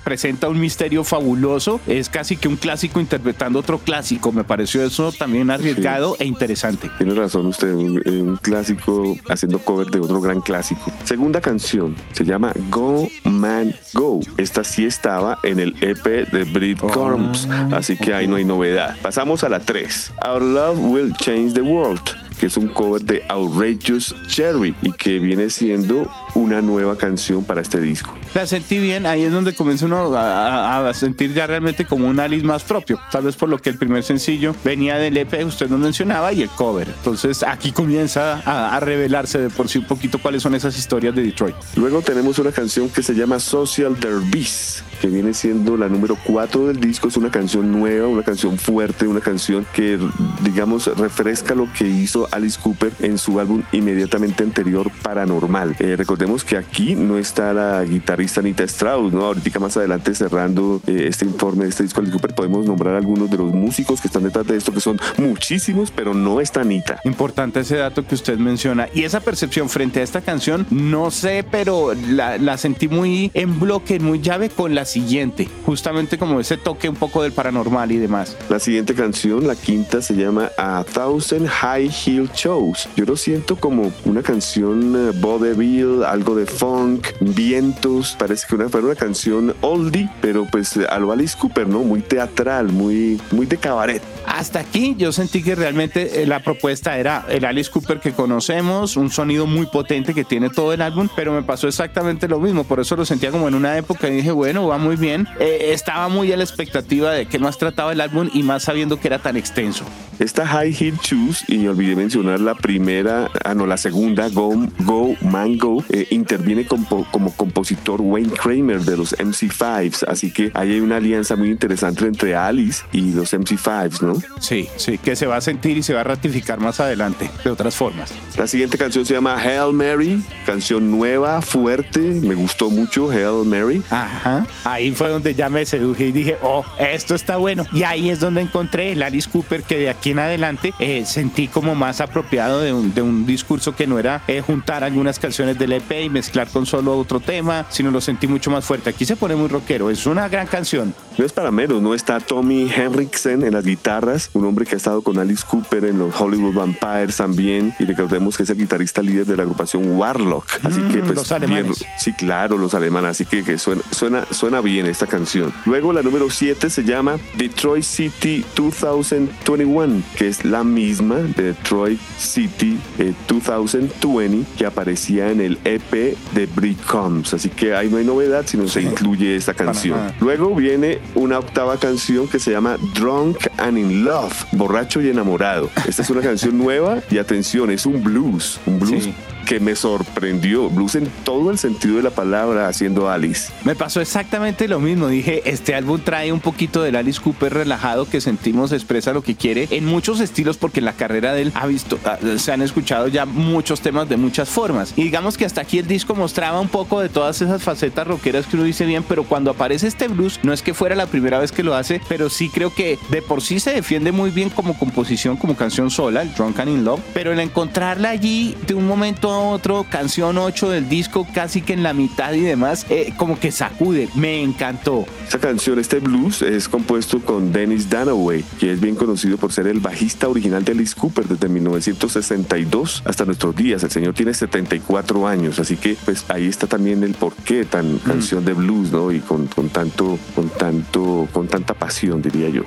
presenta 0.03 0.49
un 0.49 0.56
misterio 0.59 1.03
fabuloso, 1.03 1.79
es 1.87 2.09
casi 2.09 2.37
que 2.37 2.47
un 2.47 2.55
clásico 2.55 2.99
interpretando 2.99 3.59
otro 3.59 3.79
clásico, 3.79 4.31
me 4.31 4.43
pareció 4.43 4.83
eso 4.83 5.11
también 5.11 5.49
arriesgado 5.49 6.15
e 6.19 6.25
interesante. 6.25 6.89
Tiene 6.97 7.13
razón 7.13 7.47
usted, 7.47 7.73
un, 7.73 8.37
clásico 8.41 9.17
haciendo 9.29 9.59
cover 9.59 9.87
de 9.87 9.99
otro 9.99 10.21
gran 10.21 10.41
clásico. 10.41 10.91
Segunda 11.03 11.41
canción, 11.41 11.95
se 12.13 12.23
llama 12.23 12.53
Go 12.69 13.07
Man 13.23 13.75
Go. 13.93 14.19
Esta 14.37 14.63
sí 14.63 14.85
estaba 14.85 15.39
en 15.43 15.59
el 15.59 15.75
EP 15.81 16.29
de 16.31 16.75
Corms, 16.75 17.47
oh. 17.47 17.75
así 17.75 17.97
que 17.97 18.13
ahí 18.13 18.27
no 18.27 18.35
hay 18.35 18.45
novedad. 18.45 18.95
Pasamos 19.01 19.43
a 19.43 19.49
la 19.49 19.59
3. 19.59 20.13
Our 20.25 20.41
Love 20.41 20.79
Will 20.79 21.13
Change 21.13 21.53
the 21.53 21.61
World 21.61 22.26
que 22.39 22.47
es 22.47 22.57
un 22.57 22.67
cover 22.67 23.01
de 23.01 23.23
Outrageous 23.29 24.15
Cherry 24.27 24.75
y 24.81 24.91
que 24.91 25.19
viene 25.19 25.49
siendo 25.49 26.09
una 26.35 26.61
nueva 26.61 26.97
canción 26.97 27.43
para 27.43 27.61
este 27.61 27.79
disco. 27.79 28.13
La 28.33 28.45
sentí 28.45 28.77
bien, 28.77 29.05
ahí 29.05 29.23
es 29.23 29.31
donde 29.31 29.55
comienza 29.55 29.85
uno 29.85 30.13
a, 30.15 30.91
sentir 30.93 31.33
ya 31.33 31.47
realmente 31.47 31.85
como 31.85 32.07
un 32.07 32.19
Alice 32.19 32.45
más 32.45 32.63
propio, 32.63 32.99
tal 33.11 33.23
vez 33.23 33.35
por 33.35 33.49
lo 33.49 33.57
que 33.57 33.69
el 33.69 33.77
primer 33.77 34.03
sencillo 34.03 34.55
venía 34.63 34.97
del 34.97 35.17
EP, 35.17 35.45
usted 35.45 35.69
nos 35.69 35.79
mencionaba, 35.79 36.33
y 36.33 36.43
el 36.43 36.49
cover. 36.49 36.87
Entonces 36.87 37.43
aquí 37.43 37.71
comienza 37.71 38.41
a, 38.45 38.79
revelarse 38.79 39.39
de 39.39 39.49
por 39.49 39.69
sí 39.69 39.79
un 39.79 39.85
poquito 39.85 40.19
cuáles 40.19 40.43
son 40.43 40.55
esas 40.55 40.77
historias 40.77 41.15
de 41.15 41.23
Detroit. 41.23 41.55
Luego 41.75 42.01
tenemos 42.01 42.39
una 42.39 42.51
canción 42.51 42.89
que 42.89 43.01
se 43.01 43.13
llama 43.13 43.39
Social 43.39 43.99
Derbies, 43.99 44.83
que 44.97 45.07
viene 45.07 45.33
siendo 45.33 45.77
la 45.77 45.89
número 45.89 46.17
4 46.25 46.67
del 46.67 46.79
disco, 46.79 47.07
es 47.07 47.17
una 47.17 47.31
canción 47.31 47.71
nueva, 47.71 48.07
una 48.07 48.23
canción 48.23 48.57
fuerte, 48.57 49.07
una 49.07 49.21
canción 49.21 49.65
que 49.73 49.99
digamos 50.43 50.87
refresca 50.97 51.55
lo 51.55 51.67
que 51.73 51.87
hizo 51.87 52.27
Alice 52.31 52.59
Cooper 52.61 52.91
en 52.99 53.17
su 53.17 53.39
álbum 53.39 53.63
inmediatamente 53.71 54.43
anterior 54.43 54.91
Paranormal. 55.01 55.75
Eh, 55.79 55.95
recordemos 55.95 56.43
que 56.43 56.57
aquí 56.57 56.95
no 56.95 57.17
está 57.17 57.53
la 57.53 57.83
guitarrista 57.83 58.39
Anita 58.39 58.63
Strauss, 58.63 59.13
¿no? 59.13 59.25
Ahorita 59.25 59.59
más 59.59 59.77
adelante 59.77 60.13
cerrando 60.13 60.81
eh, 60.87 61.05
este 61.09 61.25
informe 61.25 61.63
de 61.63 61.69
este 61.69 61.83
disco 61.83 62.01
Alice 62.01 62.13
Cooper 62.13 62.35
podemos 62.35 62.65
nombrar 62.65 62.95
algunos 62.95 63.29
de 63.29 63.37
los 63.37 63.53
músicos 63.53 64.01
que 64.01 64.07
están 64.07 64.23
detrás 64.23 64.45
de 64.47 64.57
esto, 64.57 64.71
que 64.71 64.81
son 64.81 64.99
muchísimos, 65.17 65.91
pero 65.91 66.13
no 66.13 66.41
está 66.41 66.61
Anita. 66.61 66.99
Importante 67.03 67.61
ese 67.61 67.77
dato 67.77 68.05
que 68.05 68.15
usted 68.15 68.37
menciona. 68.37 68.87
Y 68.93 69.03
esa 69.03 69.19
percepción 69.19 69.69
frente 69.69 69.99
a 69.99 70.03
esta 70.03 70.21
canción, 70.21 70.65
no 70.69 71.11
sé, 71.11 71.45
pero 71.49 71.93
la, 71.93 72.37
la 72.37 72.57
sentí 72.57 72.87
muy 72.87 73.31
en 73.33 73.59
bloque, 73.59 73.99
muy 73.99 74.21
llave 74.21 74.49
con 74.49 74.75
la 74.75 74.85
siguiente. 74.87 75.47
Justamente 75.65 76.17
como 76.17 76.39
ese 76.39 76.57
toque 76.57 76.89
un 76.89 76.95
poco 76.95 77.21
del 77.21 77.31
paranormal 77.31 77.91
y 77.91 77.97
demás. 77.97 78.35
La 78.49 78.59
siguiente 78.59 78.95
canción, 78.95 79.45
la 79.45 79.55
quinta, 79.55 80.01
se 80.01 80.15
llama 80.15 80.49
A 80.57 80.83
Thousand 80.91 81.47
High 81.47 81.91
Heel 82.05 82.29
Shows. 82.33 82.89
Yo 82.95 83.05
lo 83.05 83.15
siento 83.15 83.55
como 83.55 83.91
una 84.05 84.23
canción 84.23 84.95
uh, 84.95 85.13
vaudeville, 85.21 86.05
algo 86.05 86.33
de 86.35 86.45
funk, 86.45 87.07
vientos. 87.19 88.15
Parece 88.17 88.47
que 88.47 88.55
una, 88.55 88.69
fue 88.69 88.81
una 88.81 88.95
canción 88.95 89.53
oldie, 89.61 90.09
pero 90.21 90.47
pues 90.49 90.77
a 90.77 90.97
lo 90.99 91.11
Alice 91.11 91.37
Cooper, 91.39 91.67
¿no? 91.67 91.79
Muy 91.83 92.01
teatral, 92.01 92.71
muy, 92.71 93.21
muy 93.31 93.45
de 93.45 93.57
cabaret. 93.57 94.01
Hasta 94.25 94.59
aquí 94.59 94.95
yo 94.97 95.11
sentí 95.11 95.41
que 95.41 95.55
realmente 95.55 96.21
eh, 96.21 96.27
la 96.27 96.41
propuesta 96.41 96.97
era 96.97 97.25
el 97.29 97.45
Alice 97.45 97.71
Cooper 97.71 97.99
que 97.99 98.11
conocemos, 98.11 98.97
un 98.97 99.09
sonido 99.09 99.45
muy 99.47 99.65
potente 99.65 100.13
que 100.13 100.23
tiene 100.23 100.49
todo 100.49 100.73
el 100.73 100.81
álbum, 100.81 101.07
pero 101.15 101.31
me 101.31 101.43
pasó 101.43 101.67
exactamente 101.67 102.27
lo 102.27 102.39
mismo. 102.39 102.63
Por 102.63 102.79
eso 102.79 102.95
lo 102.95 103.05
sentía 103.05 103.31
como 103.31 103.47
en 103.47 103.55
una 103.55 103.77
época 103.77 104.07
y 104.09 104.17
dije, 104.17 104.31
bueno, 104.31 104.67
va 104.77 104.83
muy 104.83 104.95
bien. 104.95 105.27
Eh, 105.39 105.69
estaba 105.73 106.07
muy 106.07 106.31
a 106.31 106.37
la 106.37 106.43
expectativa 106.43 107.11
de 107.11 107.25
que 107.25 107.39
más 107.39 107.57
trataba 107.57 107.91
el 107.91 108.01
álbum 108.01 108.29
y 108.33 108.43
más 108.43 108.63
sabiendo 108.63 108.99
que 108.99 109.07
era 109.07 109.19
tan 109.19 109.37
extenso. 109.37 109.85
Esta 110.19 110.47
High 110.47 110.75
Heel 110.79 110.97
Shoes, 111.03 111.43
y 111.47 111.67
olvidé 111.67 111.95
mencionar 111.95 112.39
la 112.39 112.55
primera, 112.55 113.29
ah 113.45 113.53
no, 113.53 113.67
la 113.67 113.77
segunda, 113.77 114.29
Go, 114.29 114.67
Go 114.79 115.15
Man 115.21 115.59
Go, 115.59 115.83
eh, 115.89 116.07
interviene 116.09 116.65
como, 116.65 117.05
como 117.11 117.31
compositor 117.33 118.01
Wayne 118.01 118.31
Kramer 118.31 118.81
de 118.81 118.97
los 118.97 119.15
MC5s, 119.15 120.05
así 120.07 120.31
que 120.31 120.49
ahí 120.55 120.73
hay 120.73 120.79
una 120.79 120.97
alianza 120.97 121.35
muy 121.35 121.49
interesante 121.49 122.05
entre 122.07 122.35
Alice 122.35 122.83
y 122.91 123.13
los 123.13 123.31
MC5s, 123.31 124.01
¿no? 124.01 124.15
Sí, 124.39 124.67
sí, 124.77 124.97
que 124.97 125.15
se 125.15 125.27
va 125.27 125.37
a 125.37 125.41
sentir 125.41 125.77
y 125.77 125.83
se 125.83 125.93
va 125.93 126.01
a 126.01 126.05
ratificar 126.05 126.59
más 126.59 126.79
adelante, 126.79 127.29
de 127.43 127.51
otras 127.51 127.75
formas. 127.75 128.11
La 128.37 128.47
siguiente 128.47 128.79
canción 128.79 129.05
se 129.05 129.13
llama 129.13 129.37
Hail 129.37 129.71
Mary, 129.71 130.23
canción 130.47 130.89
nueva, 130.89 131.43
fuerte, 131.43 131.99
me 131.99 132.33
gustó 132.33 132.71
mucho 132.71 133.11
Hail 133.11 133.45
Mary. 133.45 133.83
Ajá, 133.91 134.47
ahí 134.71 134.91
fue 134.91 135.09
donde 135.09 135.33
ya 135.33 135.49
me 135.49 135.65
seduje 135.65 136.07
y 136.07 136.11
dije, 136.11 136.37
oh, 136.41 136.63
esto 136.79 137.15
está 137.15 137.37
bueno. 137.37 137.65
Y 137.71 137.83
ahí 137.83 138.09
es 138.09 138.19
donde 138.19 138.41
encontré 138.41 138.91
el 138.91 139.03
Alice 139.03 139.29
Cooper 139.29 139.63
que 139.63 139.77
de 139.77 139.89
aquí 139.89 140.11
en 140.11 140.19
adelante 140.19 140.73
eh, 140.79 141.05
sentí 141.05 141.47
como 141.47 141.75
más 141.75 142.01
apropiado 142.01 142.61
de 142.61 142.73
un, 142.73 142.93
de 142.93 143.01
un 143.01 143.25
discurso 143.25 143.75
que 143.75 143.87
no 143.87 143.99
era 143.99 144.21
eh, 144.27 144.41
juntar 144.41 144.83
algunas 144.83 145.19
canciones 145.19 145.57
del 145.57 145.73
EP 145.73 145.91
y 146.03 146.09
mezclar 146.09 146.49
con 146.49 146.65
solo 146.65 146.97
otro 146.97 147.19
tema, 147.19 147.65
sino 147.69 147.91
lo 147.91 148.01
sentí 148.01 148.27
mucho 148.27 148.51
más 148.51 148.65
fuerte. 148.65 148.89
Aquí 148.89 149.05
se 149.05 149.15
pone 149.15 149.35
muy 149.35 149.47
rockero, 149.47 149.89
es 149.89 150.05
una 150.05 150.27
gran 150.27 150.47
canción. 150.47 150.93
No 151.17 151.25
es 151.25 151.33
para 151.33 151.49
menos, 151.49 151.81
¿no? 151.81 151.93
Está 151.93 152.19
Tommy 152.19 152.69
Henriksen 152.73 153.43
en 153.43 153.53
las 153.53 153.63
guitarras, 153.63 154.29
un 154.33 154.45
hombre 154.45 154.65
que 154.65 154.75
ha 154.75 154.77
estado 154.77 155.01
con 155.01 155.17
Alice 155.17 155.43
Cooper 155.47 155.85
en 155.85 155.97
los 155.97 156.19
Hollywood 156.19 156.53
Vampires 156.53 157.17
también, 157.17 157.73
y 157.79 157.85
recordemos 157.85 158.37
que 158.37 158.43
es 158.43 158.49
el 158.49 158.57
guitarrista 158.57 159.01
líder 159.01 159.25
de 159.25 159.37
la 159.37 159.43
agrupación 159.43 159.97
Warlock. 159.97 160.45
Así 160.63 160.81
que, 160.81 160.99
mm, 160.99 161.05
pues, 161.05 161.15
los 161.15 161.31
alemanes. 161.31 161.85
sí, 161.97 162.13
claro, 162.13 162.57
los 162.57 162.73
alemanes, 162.73 163.11
así 163.11 163.25
que, 163.25 163.43
que 163.43 163.57
suena, 163.57 163.81
suena, 163.91 164.25
suena 164.31 164.56
bien 164.61 164.85
esta 164.85 165.07
canción. 165.07 165.53
Luego 165.65 165.93
la 165.93 166.01
número 166.01 166.29
7 166.29 166.69
se 166.69 166.83
llama 166.83 167.17
Detroit 167.35 167.83
City 167.83 168.43
2021, 168.55 170.03
que 170.15 170.27
es 170.27 170.45
la 170.45 170.63
misma 170.63 171.15
de 171.15 171.43
Detroit 171.43 171.99
City 172.17 172.77
eh, 172.99 173.13
2020 173.27 174.45
que 174.57 174.65
aparecía 174.65 175.31
en 175.31 175.41
el 175.41 175.59
EP 175.63 176.17
de 176.33 176.45
Brick 176.47 176.83
Combs. 176.85 177.33
Así 177.33 177.49
que 177.49 177.75
ahí 177.75 177.89
no 177.89 177.97
hay 177.97 178.05
novedad, 178.05 178.45
sino 178.45 178.67
se 178.67 178.81
incluye 178.81 179.35
esta 179.35 179.53
canción. 179.53 180.13
Luego 180.19 180.53
viene 180.55 180.99
una 181.15 181.39
octava 181.39 181.77
canción 181.77 182.27
que 182.27 182.39
se 182.39 182.51
llama 182.51 182.77
Drunk 182.93 183.47
and 183.57 183.77
in 183.77 184.05
Love, 184.05 184.45
borracho 184.53 185.01
y 185.01 185.09
enamorado. 185.09 185.69
Esta 185.87 186.01
es 186.01 186.09
una 186.09 186.21
canción 186.21 186.57
nueva 186.67 187.01
y 187.09 187.17
atención, 187.17 187.69
es 187.69 187.85
un 187.85 188.03
blues, 188.03 188.59
un 188.65 188.79
blues 188.79 189.03
Sí. 189.03 189.13
Que 189.47 189.59
me 189.61 189.75
sorprendió, 189.75 190.69
blues 190.69 190.95
en 190.95 191.09
todo 191.23 191.51
el 191.51 191.57
sentido 191.57 191.95
de 191.95 192.03
la 192.03 192.09
palabra 192.09 192.67
haciendo 192.67 193.09
Alice. 193.09 193.51
Me 193.63 193.75
pasó 193.75 194.01
exactamente 194.01 194.67
lo 194.67 194.81
mismo. 194.81 195.07
Dije, 195.07 195.41
este 195.45 195.73
álbum 195.73 196.01
trae 196.03 196.33
un 196.33 196.41
poquito 196.41 196.83
del 196.83 196.97
Alice 196.97 197.21
Cooper 197.21 197.53
relajado 197.53 198.09
que 198.09 198.19
sentimos 198.19 198.73
expresa 198.73 199.13
lo 199.13 199.23
que 199.23 199.35
quiere 199.35 199.69
en 199.71 199.85
muchos 199.85 200.19
estilos 200.19 200.57
porque 200.57 200.79
en 200.79 200.85
la 200.85 200.93
carrera 200.93 201.33
de 201.33 201.43
él 201.43 201.51
ha 201.55 201.65
visto, 201.65 201.97
ah, 202.03 202.17
se 202.37 202.51
han 202.51 202.61
escuchado 202.61 203.07
ya 203.07 203.25
muchos 203.25 203.79
temas 203.79 204.09
de 204.09 204.17
muchas 204.17 204.49
formas. 204.49 204.93
Y 204.97 205.03
digamos 205.03 205.37
que 205.37 205.45
hasta 205.45 205.61
aquí 205.61 205.79
el 205.79 205.87
disco 205.87 206.13
mostraba 206.13 206.59
un 206.59 206.67
poco 206.67 206.99
de 206.99 207.07
todas 207.07 207.41
esas 207.41 207.63
facetas 207.63 208.05
rockeras 208.05 208.47
que 208.47 208.57
uno 208.57 208.65
dice 208.65 208.85
bien, 208.85 209.03
pero 209.07 209.23
cuando 209.23 209.51
aparece 209.51 209.87
este 209.87 210.09
blues, 210.09 210.41
no 210.43 210.51
es 210.51 210.61
que 210.61 210.73
fuera 210.73 210.93
la 210.93 211.05
primera 211.05 211.39
vez 211.39 211.53
que 211.53 211.63
lo 211.63 211.73
hace, 211.73 212.01
pero 212.09 212.29
sí 212.29 212.49
creo 212.49 212.75
que 212.75 212.99
de 213.11 213.21
por 213.21 213.41
sí 213.41 213.61
se 213.61 213.71
defiende 213.71 214.11
muy 214.11 214.29
bien 214.29 214.49
como 214.49 214.77
composición, 214.77 215.37
como 215.37 215.55
canción 215.55 215.89
sola, 215.89 216.21
el 216.21 216.33
Drunk 216.33 216.59
and 216.59 216.69
in 216.69 216.83
Love, 216.83 216.99
pero 217.13 217.31
el 217.31 217.39
encontrarla 217.39 218.09
allí 218.09 218.53
de 218.67 218.73
un 218.73 218.85
momento 218.85 219.36
a 219.37 219.49
otro, 219.49 219.85
canción 219.89 220.37
8 220.37 220.69
del 220.69 220.89
disco, 220.89 221.27
casi 221.33 221.61
que 221.61 221.73
en 221.73 221.83
la 221.83 221.93
mitad 221.93 222.33
y 222.33 222.41
demás, 222.41 222.85
eh, 222.89 223.13
como 223.17 223.39
que 223.39 223.51
sacude, 223.51 224.09
me 224.15 224.41
encantó. 224.41 225.05
Esta 225.23 225.39
canción, 225.39 225.79
este 225.79 225.99
blues, 225.99 226.41
es 226.41 226.67
compuesto 226.67 227.19
con 227.21 227.51
Dennis 227.51 227.89
Dunaway, 227.89 228.43
que 228.59 228.71
es 228.71 228.79
bien 228.79 228.95
conocido 228.95 229.37
por 229.37 229.51
ser 229.51 229.67
el 229.67 229.79
bajista 229.79 230.27
original 230.27 230.63
de 230.63 230.71
Alice 230.73 230.95
Cooper 230.95 231.27
desde 231.27 231.47
1962 231.49 233.03
hasta 233.05 233.25
nuestros 233.25 233.55
días. 233.55 233.83
El 233.83 233.91
señor 233.91 234.13
tiene 234.13 234.33
74 234.33 235.27
años, 235.27 235.59
así 235.59 235.77
que 235.77 235.97
pues 236.05 236.25
ahí 236.29 236.47
está 236.47 236.67
también 236.67 237.03
el 237.03 237.13
porqué 237.13 237.65
tan 237.65 237.99
canción 237.99 238.43
de 238.45 238.53
blues, 238.53 238.91
¿no? 238.91 239.11
Y 239.11 239.19
con, 239.19 239.47
con 239.47 239.69
tanto, 239.69 240.17
con 240.35 240.49
tanto, 240.49 241.27
con 241.31 241.47
tanta 241.47 241.73
pasión, 241.73 242.21
diría 242.21 242.49
yo. 242.49 242.63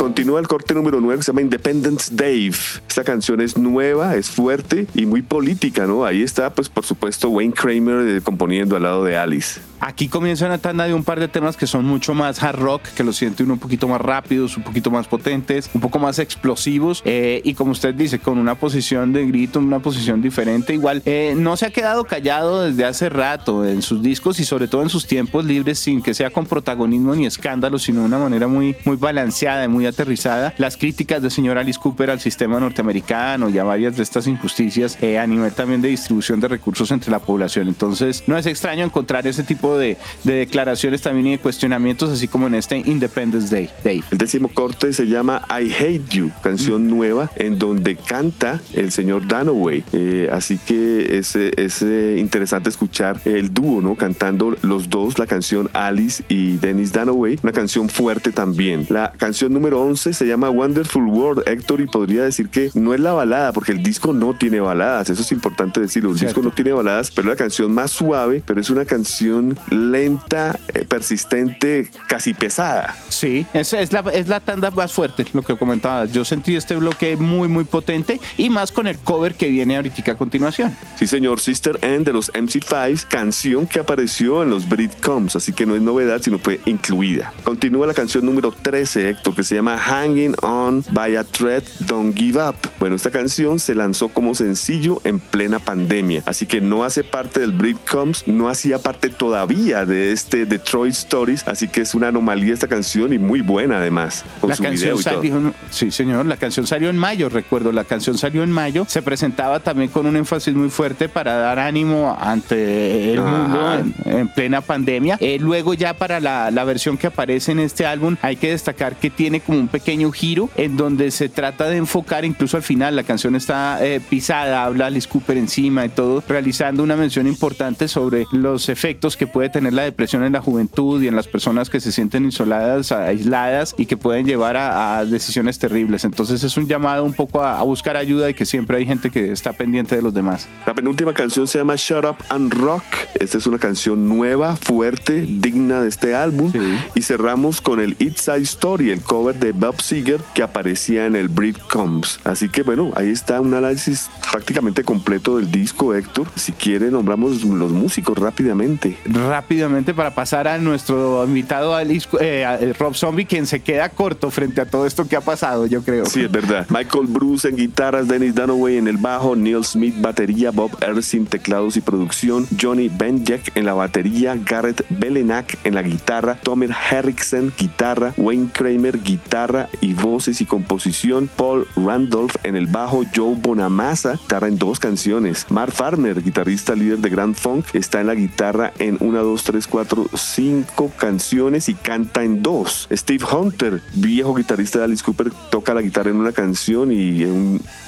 Continúa 0.00 0.40
el 0.40 0.48
corte 0.48 0.72
número 0.72 0.98
9 0.98 1.18
que 1.18 1.24
se 1.24 1.30
llama 1.30 1.42
Independence 1.42 2.14
Dave. 2.14 2.54
Esta 2.88 3.04
canción 3.04 3.42
es 3.42 3.58
nueva, 3.58 4.16
es 4.16 4.30
fuerte 4.30 4.86
y 4.94 5.04
muy 5.04 5.20
política, 5.20 5.86
¿no? 5.86 6.06
Ahí 6.06 6.22
está, 6.22 6.54
pues 6.54 6.70
por 6.70 6.86
supuesto, 6.86 7.28
Wayne 7.28 7.52
Kramer 7.52 8.08
eh, 8.08 8.22
componiendo 8.22 8.76
al 8.76 8.84
lado 8.84 9.04
de 9.04 9.18
Alice. 9.18 9.60
Aquí 9.80 10.08
comienza 10.08 10.44
una 10.44 10.58
tanda 10.58 10.84
de 10.84 10.92
un 10.92 11.04
par 11.04 11.18
de 11.18 11.28
temas 11.28 11.56
que 11.56 11.66
son 11.66 11.86
mucho 11.86 12.12
más 12.12 12.42
hard 12.42 12.58
rock, 12.58 12.82
que 12.94 13.02
lo 13.02 13.14
siente 13.14 13.44
uno 13.44 13.54
un 13.54 13.58
poquito 13.58 13.88
más 13.88 14.00
rápidos, 14.00 14.58
un 14.58 14.62
poquito 14.62 14.90
más 14.90 15.06
potentes, 15.06 15.70
un 15.72 15.80
poco 15.80 15.98
más 15.98 16.18
explosivos 16.18 17.00
eh, 17.06 17.40
y 17.44 17.54
como 17.54 17.72
usted 17.72 17.94
dice, 17.94 18.18
con 18.18 18.36
una 18.36 18.56
posición 18.56 19.14
de 19.14 19.26
grito, 19.26 19.58
una 19.58 19.78
posición 19.78 20.20
diferente. 20.20 20.74
Igual, 20.74 21.02
eh, 21.06 21.34
no 21.34 21.56
se 21.56 21.64
ha 21.64 21.70
quedado 21.70 22.04
callado 22.04 22.62
desde 22.62 22.84
hace 22.84 23.08
rato 23.08 23.64
en 23.64 23.80
sus 23.80 24.02
discos 24.02 24.38
y 24.38 24.44
sobre 24.44 24.68
todo 24.68 24.82
en 24.82 24.90
sus 24.90 25.06
tiempos 25.06 25.46
libres, 25.46 25.78
sin 25.78 26.02
que 26.02 26.12
sea 26.12 26.30
con 26.30 26.44
protagonismo 26.44 27.14
ni 27.14 27.24
escándalo, 27.24 27.78
sino 27.78 28.00
de 28.00 28.06
una 28.06 28.18
manera 28.18 28.48
muy, 28.48 28.76
muy 28.84 28.96
balanceada 28.96 29.64
y 29.64 29.68
muy 29.68 29.86
aterrizada. 29.86 30.52
Las 30.58 30.76
críticas 30.76 31.22
del 31.22 31.30
señor 31.30 31.56
Alice 31.56 31.80
Cooper 31.82 32.10
al 32.10 32.20
sistema 32.20 32.60
norteamericano 32.60 33.48
y 33.48 33.58
a 33.58 33.64
varias 33.64 33.96
de 33.96 34.02
estas 34.02 34.26
injusticias 34.26 34.98
eh, 35.00 35.18
a 35.18 35.26
nivel 35.26 35.52
también 35.52 35.80
de 35.80 35.88
distribución 35.88 36.38
de 36.38 36.48
recursos 36.48 36.90
entre 36.90 37.10
la 37.10 37.20
población. 37.20 37.68
Entonces, 37.68 38.24
no 38.26 38.36
es 38.36 38.44
extraño 38.44 38.84
encontrar 38.84 39.26
ese 39.26 39.42
tipo 39.42 39.69
de, 39.78 39.96
de 40.24 40.34
declaraciones 40.34 41.02
también 41.02 41.26
y 41.26 41.30
de 41.32 41.38
cuestionamientos, 41.38 42.10
así 42.10 42.28
como 42.28 42.46
en 42.46 42.54
este 42.54 42.78
Independence 42.78 43.70
Day. 43.82 44.02
El 44.10 44.18
décimo 44.18 44.48
corte 44.48 44.92
se 44.92 45.06
llama 45.06 45.42
I 45.48 45.72
Hate 45.72 46.08
You, 46.10 46.30
canción 46.42 46.88
nueva 46.88 47.30
en 47.36 47.58
donde 47.58 47.96
canta 47.96 48.60
el 48.74 48.92
señor 48.92 49.26
Dunaway. 49.26 49.84
Eh, 49.92 50.28
así 50.32 50.58
que 50.58 51.18
es, 51.18 51.36
es 51.36 51.82
eh, 51.82 52.16
interesante 52.18 52.68
escuchar 52.68 53.20
el 53.24 53.52
dúo, 53.52 53.80
¿no? 53.80 53.96
Cantando 53.96 54.56
los 54.62 54.88
dos 54.88 55.18
la 55.18 55.26
canción 55.26 55.70
Alice 55.72 56.24
y 56.28 56.56
Dennis 56.56 56.92
Dunaway, 56.92 57.38
una 57.42 57.52
canción 57.52 57.88
fuerte 57.88 58.32
también. 58.32 58.86
La 58.88 59.12
canción 59.16 59.52
número 59.52 59.80
11 59.82 60.12
se 60.12 60.26
llama 60.26 60.50
Wonderful 60.50 61.04
World, 61.04 61.42
Héctor, 61.46 61.80
y 61.80 61.86
podría 61.86 62.24
decir 62.24 62.48
que 62.48 62.70
no 62.74 62.94
es 62.94 63.00
la 63.00 63.12
balada, 63.12 63.52
porque 63.52 63.72
el 63.72 63.82
disco 63.82 64.12
no 64.12 64.34
tiene 64.34 64.60
baladas, 64.60 65.10
eso 65.10 65.22
es 65.22 65.32
importante 65.32 65.80
decirlo. 65.80 66.10
El 66.10 66.18
Cierto. 66.18 66.40
disco 66.40 66.48
no 66.48 66.54
tiene 66.54 66.72
baladas, 66.72 67.10
pero 67.10 67.28
es 67.28 67.38
la 67.38 67.44
canción 67.44 67.72
más 67.72 67.90
suave, 67.90 68.42
pero 68.44 68.60
es 68.60 68.70
una 68.70 68.84
canción 68.84 69.58
lenta, 69.70 70.58
eh, 70.74 70.84
persistente, 70.86 71.90
casi 72.08 72.34
pesada. 72.34 72.96
Sí, 73.08 73.46
es, 73.52 73.72
es, 73.72 73.92
la, 73.92 74.00
es 74.12 74.28
la 74.28 74.40
tanda 74.40 74.70
más 74.70 74.92
fuerte, 74.92 75.26
lo 75.32 75.42
que 75.42 75.56
comentaba. 75.56 76.06
Yo 76.06 76.24
sentí 76.24 76.56
este 76.56 76.76
bloque 76.76 77.16
muy, 77.16 77.48
muy 77.48 77.64
potente 77.64 78.20
y 78.36 78.50
más 78.50 78.72
con 78.72 78.86
el 78.86 78.98
cover 78.98 79.34
que 79.34 79.48
viene 79.48 79.76
ahorita 79.76 80.12
a 80.12 80.14
continuación. 80.16 80.76
Sí, 80.96 81.06
señor, 81.06 81.40
Sister 81.40 81.78
N 81.82 82.04
de 82.04 82.12
los 82.12 82.32
MC5, 82.32 83.06
canción 83.08 83.66
que 83.66 83.80
apareció 83.80 84.42
en 84.42 84.50
los 84.50 84.68
Britcoms, 84.68 85.36
así 85.36 85.52
que 85.52 85.66
no 85.66 85.74
es 85.74 85.82
novedad, 85.82 86.22
sino 86.22 86.38
fue 86.38 86.60
incluida. 86.64 87.32
Continúa 87.44 87.86
la 87.86 87.94
canción 87.94 88.24
número 88.24 88.52
13, 88.52 89.10
Héctor, 89.10 89.34
que 89.34 89.42
se 89.42 89.56
llama 89.56 89.76
Hanging 89.76 90.34
On 90.42 90.84
by 90.92 91.16
a 91.16 91.24
Thread, 91.24 91.64
Don't 91.80 92.16
Give 92.16 92.42
Up. 92.42 92.56
Bueno, 92.78 92.96
esta 92.96 93.10
canción 93.10 93.58
se 93.58 93.74
lanzó 93.74 94.08
como 94.08 94.34
sencillo 94.34 95.00
en 95.04 95.20
plena 95.20 95.58
pandemia, 95.58 96.22
así 96.26 96.46
que 96.46 96.60
no 96.60 96.84
hace 96.84 97.04
parte 97.04 97.40
del 97.40 97.52
Britcoms, 97.52 98.26
no 98.26 98.48
hacía 98.48 98.78
parte 98.78 99.08
todavía 99.10 99.49
de 99.54 100.12
este 100.12 100.46
Detroit 100.46 100.92
Stories, 100.92 101.46
así 101.48 101.66
que 101.66 101.80
es 101.80 101.94
una 101.96 102.08
anomalía 102.08 102.54
esta 102.54 102.68
canción 102.68 103.12
y 103.12 103.18
muy 103.18 103.40
buena 103.40 103.78
además, 103.78 104.24
con 104.40 104.50
La 104.50 104.54
su 104.56 104.62
canción 104.62 104.96
video 104.96 105.00
y 105.00 105.02
todo. 105.02 105.14
salió, 105.22 105.54
sí 105.70 105.90
señor, 105.90 106.26
la 106.26 106.36
canción 106.36 106.68
salió 106.68 106.88
en 106.88 106.96
mayo, 106.96 107.28
recuerdo, 107.28 107.72
la 107.72 107.82
canción 107.82 108.16
salió 108.16 108.44
en 108.44 108.52
mayo, 108.52 108.84
se 108.88 109.02
presentaba 109.02 109.58
también 109.58 109.90
con 109.90 110.06
un 110.06 110.16
énfasis 110.16 110.54
muy 110.54 110.70
fuerte 110.70 111.08
para 111.08 111.34
dar 111.34 111.58
ánimo 111.58 112.16
ante 112.20 113.12
el 113.12 113.18
Ajá. 113.18 113.30
mundo 113.30 113.74
en, 114.04 114.18
en 114.18 114.28
plena 114.28 114.60
pandemia. 114.60 115.16
Eh, 115.20 115.38
luego 115.40 115.74
ya 115.74 115.94
para 115.94 116.20
la, 116.20 116.52
la 116.52 116.62
versión 116.62 116.96
que 116.96 117.08
aparece 117.08 117.50
en 117.50 117.58
este 117.58 117.86
álbum 117.86 118.16
hay 118.22 118.36
que 118.36 118.50
destacar 118.50 118.96
que 118.96 119.10
tiene 119.10 119.40
como 119.40 119.58
un 119.58 119.68
pequeño 119.68 120.12
giro 120.12 120.48
en 120.54 120.76
donde 120.76 121.10
se 121.10 121.28
trata 121.28 121.68
de 121.68 121.76
enfocar, 121.76 122.24
incluso 122.24 122.56
al 122.56 122.62
final 122.62 122.94
la 122.94 123.02
canción 123.02 123.34
está 123.34 123.84
eh, 123.84 124.00
pisada, 124.08 124.62
habla 124.64 124.86
Alice 124.86 125.08
Cooper 125.08 125.36
encima 125.36 125.84
y 125.84 125.88
todo, 125.88 126.22
realizando 126.28 126.84
una 126.84 126.94
mención 126.94 127.26
importante 127.26 127.88
sobre 127.88 128.26
los 128.30 128.68
efectos 128.68 129.16
que 129.16 129.26
puede 129.26 129.39
tener 129.48 129.72
la 129.72 129.82
depresión 129.82 130.24
en 130.24 130.32
la 130.32 130.40
juventud 130.40 131.02
y 131.02 131.08
en 131.08 131.16
las 131.16 131.26
personas 131.26 131.70
que 131.70 131.80
se 131.80 131.92
sienten 131.92 132.26
isoladas, 132.26 132.92
aisladas 132.92 133.74
y 133.78 133.86
que 133.86 133.96
pueden 133.96 134.26
llevar 134.26 134.56
a, 134.56 134.98
a 134.98 135.04
decisiones 135.04 135.58
terribles. 135.58 136.04
Entonces 136.04 136.42
es 136.44 136.56
un 136.56 136.66
llamado 136.66 137.04
un 137.04 137.12
poco 137.12 137.42
a, 137.42 137.58
a 137.58 137.62
buscar 137.62 137.96
ayuda 137.96 138.28
y 138.30 138.34
que 138.34 138.44
siempre 138.44 138.76
hay 138.76 138.86
gente 138.86 139.10
que 139.10 139.32
está 139.32 139.52
pendiente 139.52 139.96
de 139.96 140.02
los 140.02 140.12
demás. 140.12 140.48
La 140.66 140.74
penúltima 140.74 141.14
canción 141.14 141.46
se 141.46 141.58
llama 141.58 141.74
Shut 141.76 142.04
Up 142.04 142.16
and 142.28 142.52
Rock. 142.54 142.84
Esta 143.18 143.38
es 143.38 143.46
una 143.46 143.58
canción 143.58 144.08
nueva, 144.08 144.56
fuerte, 144.56 145.22
digna 145.22 145.80
de 145.82 145.88
este 145.88 146.14
álbum. 146.14 146.52
Sí. 146.52 146.58
Y 146.94 147.02
cerramos 147.02 147.60
con 147.60 147.80
el 147.80 147.96
It's 147.98 148.22
Side 148.22 148.42
Story, 148.42 148.90
el 148.90 149.00
cover 149.02 149.38
de 149.38 149.52
Bob 149.52 149.80
Seger 149.80 150.20
que 150.34 150.42
aparecía 150.42 151.06
en 151.06 151.16
el 151.16 151.28
Britcoms. 151.28 152.20
Así 152.24 152.48
que 152.48 152.62
bueno, 152.62 152.90
ahí 152.96 153.10
está 153.10 153.40
un 153.40 153.54
análisis 153.54 154.10
prácticamente 154.30 154.84
completo 154.84 155.36
del 155.36 155.50
disco, 155.50 155.94
Héctor. 155.94 156.26
Si 156.36 156.52
quiere, 156.52 156.90
nombramos 156.90 157.42
los 157.44 157.72
músicos 157.72 158.18
rápidamente. 158.18 158.96
Rápidamente 159.28 159.94
para 159.94 160.14
pasar 160.14 160.48
a 160.48 160.58
nuestro 160.58 161.24
invitado 161.24 161.74
Alice, 161.74 162.08
eh, 162.20 162.44
eh, 162.60 162.72
Rob 162.78 162.94
Zombie, 162.94 163.26
quien 163.26 163.46
se 163.46 163.60
queda 163.60 163.88
corto 163.88 164.30
frente 164.30 164.60
a 164.60 164.66
todo 164.66 164.86
esto 164.86 165.06
que 165.06 165.16
ha 165.16 165.20
pasado, 165.20 165.66
yo 165.66 165.82
creo. 165.82 166.06
Sí, 166.06 166.22
es 166.22 166.30
verdad. 166.30 166.66
Michael 166.70 167.06
Bruce 167.06 167.48
en 167.48 167.56
guitarras, 167.56 168.08
Dennis 168.08 168.34
Dunaway 168.34 168.78
en 168.78 168.88
el 168.88 168.96
bajo, 168.96 169.36
Neil 169.36 169.64
Smith 169.64 169.94
batería, 169.98 170.50
Bob 170.50 170.70
Ersin 170.82 171.26
teclados 171.26 171.76
y 171.76 171.80
producción, 171.80 172.46
Johnny 172.60 172.88
Benjek 172.88 173.56
en 173.56 173.64
la 173.64 173.74
batería, 173.74 174.36
Garrett 174.36 174.84
Belenak 174.88 175.58
en 175.64 175.74
la 175.74 175.82
guitarra, 175.82 176.36
Tomer 176.36 176.70
Henriksen 176.90 177.52
guitarra, 177.58 178.12
Wayne 178.16 178.50
Kramer 178.52 179.02
guitarra 179.02 179.68
y 179.80 179.94
voces 179.94 180.40
y 180.40 180.46
composición, 180.46 181.28
Paul 181.34 181.66
Randolph 181.76 182.34
en 182.42 182.56
el 182.56 182.66
bajo, 182.66 183.04
Joe 183.14 183.36
Bonamassa 183.36 184.14
guitarra 184.14 184.48
en 184.48 184.58
dos 184.58 184.78
canciones, 184.78 185.46
Mark 185.50 185.72
Farner 185.72 186.22
guitarrista 186.22 186.74
líder 186.74 186.98
de 186.98 187.10
Grand 187.10 187.34
Funk 187.34 187.66
está 187.74 188.00
en 188.00 188.06
la 188.06 188.14
guitarra 188.14 188.72
en 188.78 188.96
una, 189.10 189.20
dos, 189.20 189.44
tres, 189.44 189.66
cuatro, 189.66 190.06
cinco 190.14 190.90
canciones 190.96 191.68
y 191.68 191.74
canta 191.74 192.22
en 192.22 192.42
dos. 192.42 192.88
Steve 192.92 193.24
Hunter, 193.24 193.82
viejo 193.94 194.34
guitarrista 194.34 194.78
de 194.78 194.84
Alice 194.86 195.04
Cooper, 195.04 195.30
toca 195.50 195.74
la 195.74 195.82
guitarra 195.82 196.10
en 196.10 196.16
una 196.16 196.32
canción 196.32 196.92
y, 196.92 197.24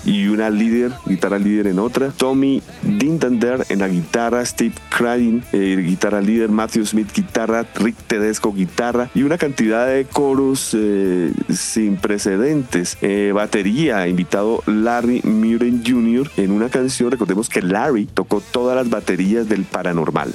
y 0.05 0.27
una 0.27 0.51
líder, 0.51 0.93
guitarra 1.07 1.39
líder 1.39 1.69
en 1.69 1.79
otra. 1.79 2.11
Tommy 2.11 2.63
Dindander 2.83 3.65
en 3.69 3.79
la 3.79 3.89
guitarra, 3.89 4.45
Steve 4.45 4.75
Crane, 4.91 5.43
eh, 5.53 5.83
guitarra 5.85 6.21
líder, 6.21 6.51
Matthew 6.51 6.87
Smith, 6.87 7.13
guitarra, 7.15 7.65
Rick 7.77 7.97
Tedesco, 8.07 8.53
guitarra 8.53 9.11
y 9.15 9.23
una 9.23 9.39
cantidad 9.39 9.87
de 9.87 10.05
coros 10.05 10.71
eh, 10.75 11.33
sin 11.49 11.97
precedentes. 11.97 12.99
Eh, 13.01 13.33
batería, 13.35 14.09
invitado 14.09 14.63
Larry 14.67 15.23
Muren 15.23 15.83
Jr. 15.87 16.31
en 16.37 16.51
una 16.51 16.69
canción, 16.69 17.11
recordemos 17.11 17.49
que 17.49 17.63
Larry 17.63 18.07
tocó 18.07 18.41
todas 18.41 18.77
las 18.77 18.91
baterías 18.91 19.49
del 19.49 19.65
paranormal. 19.65 20.33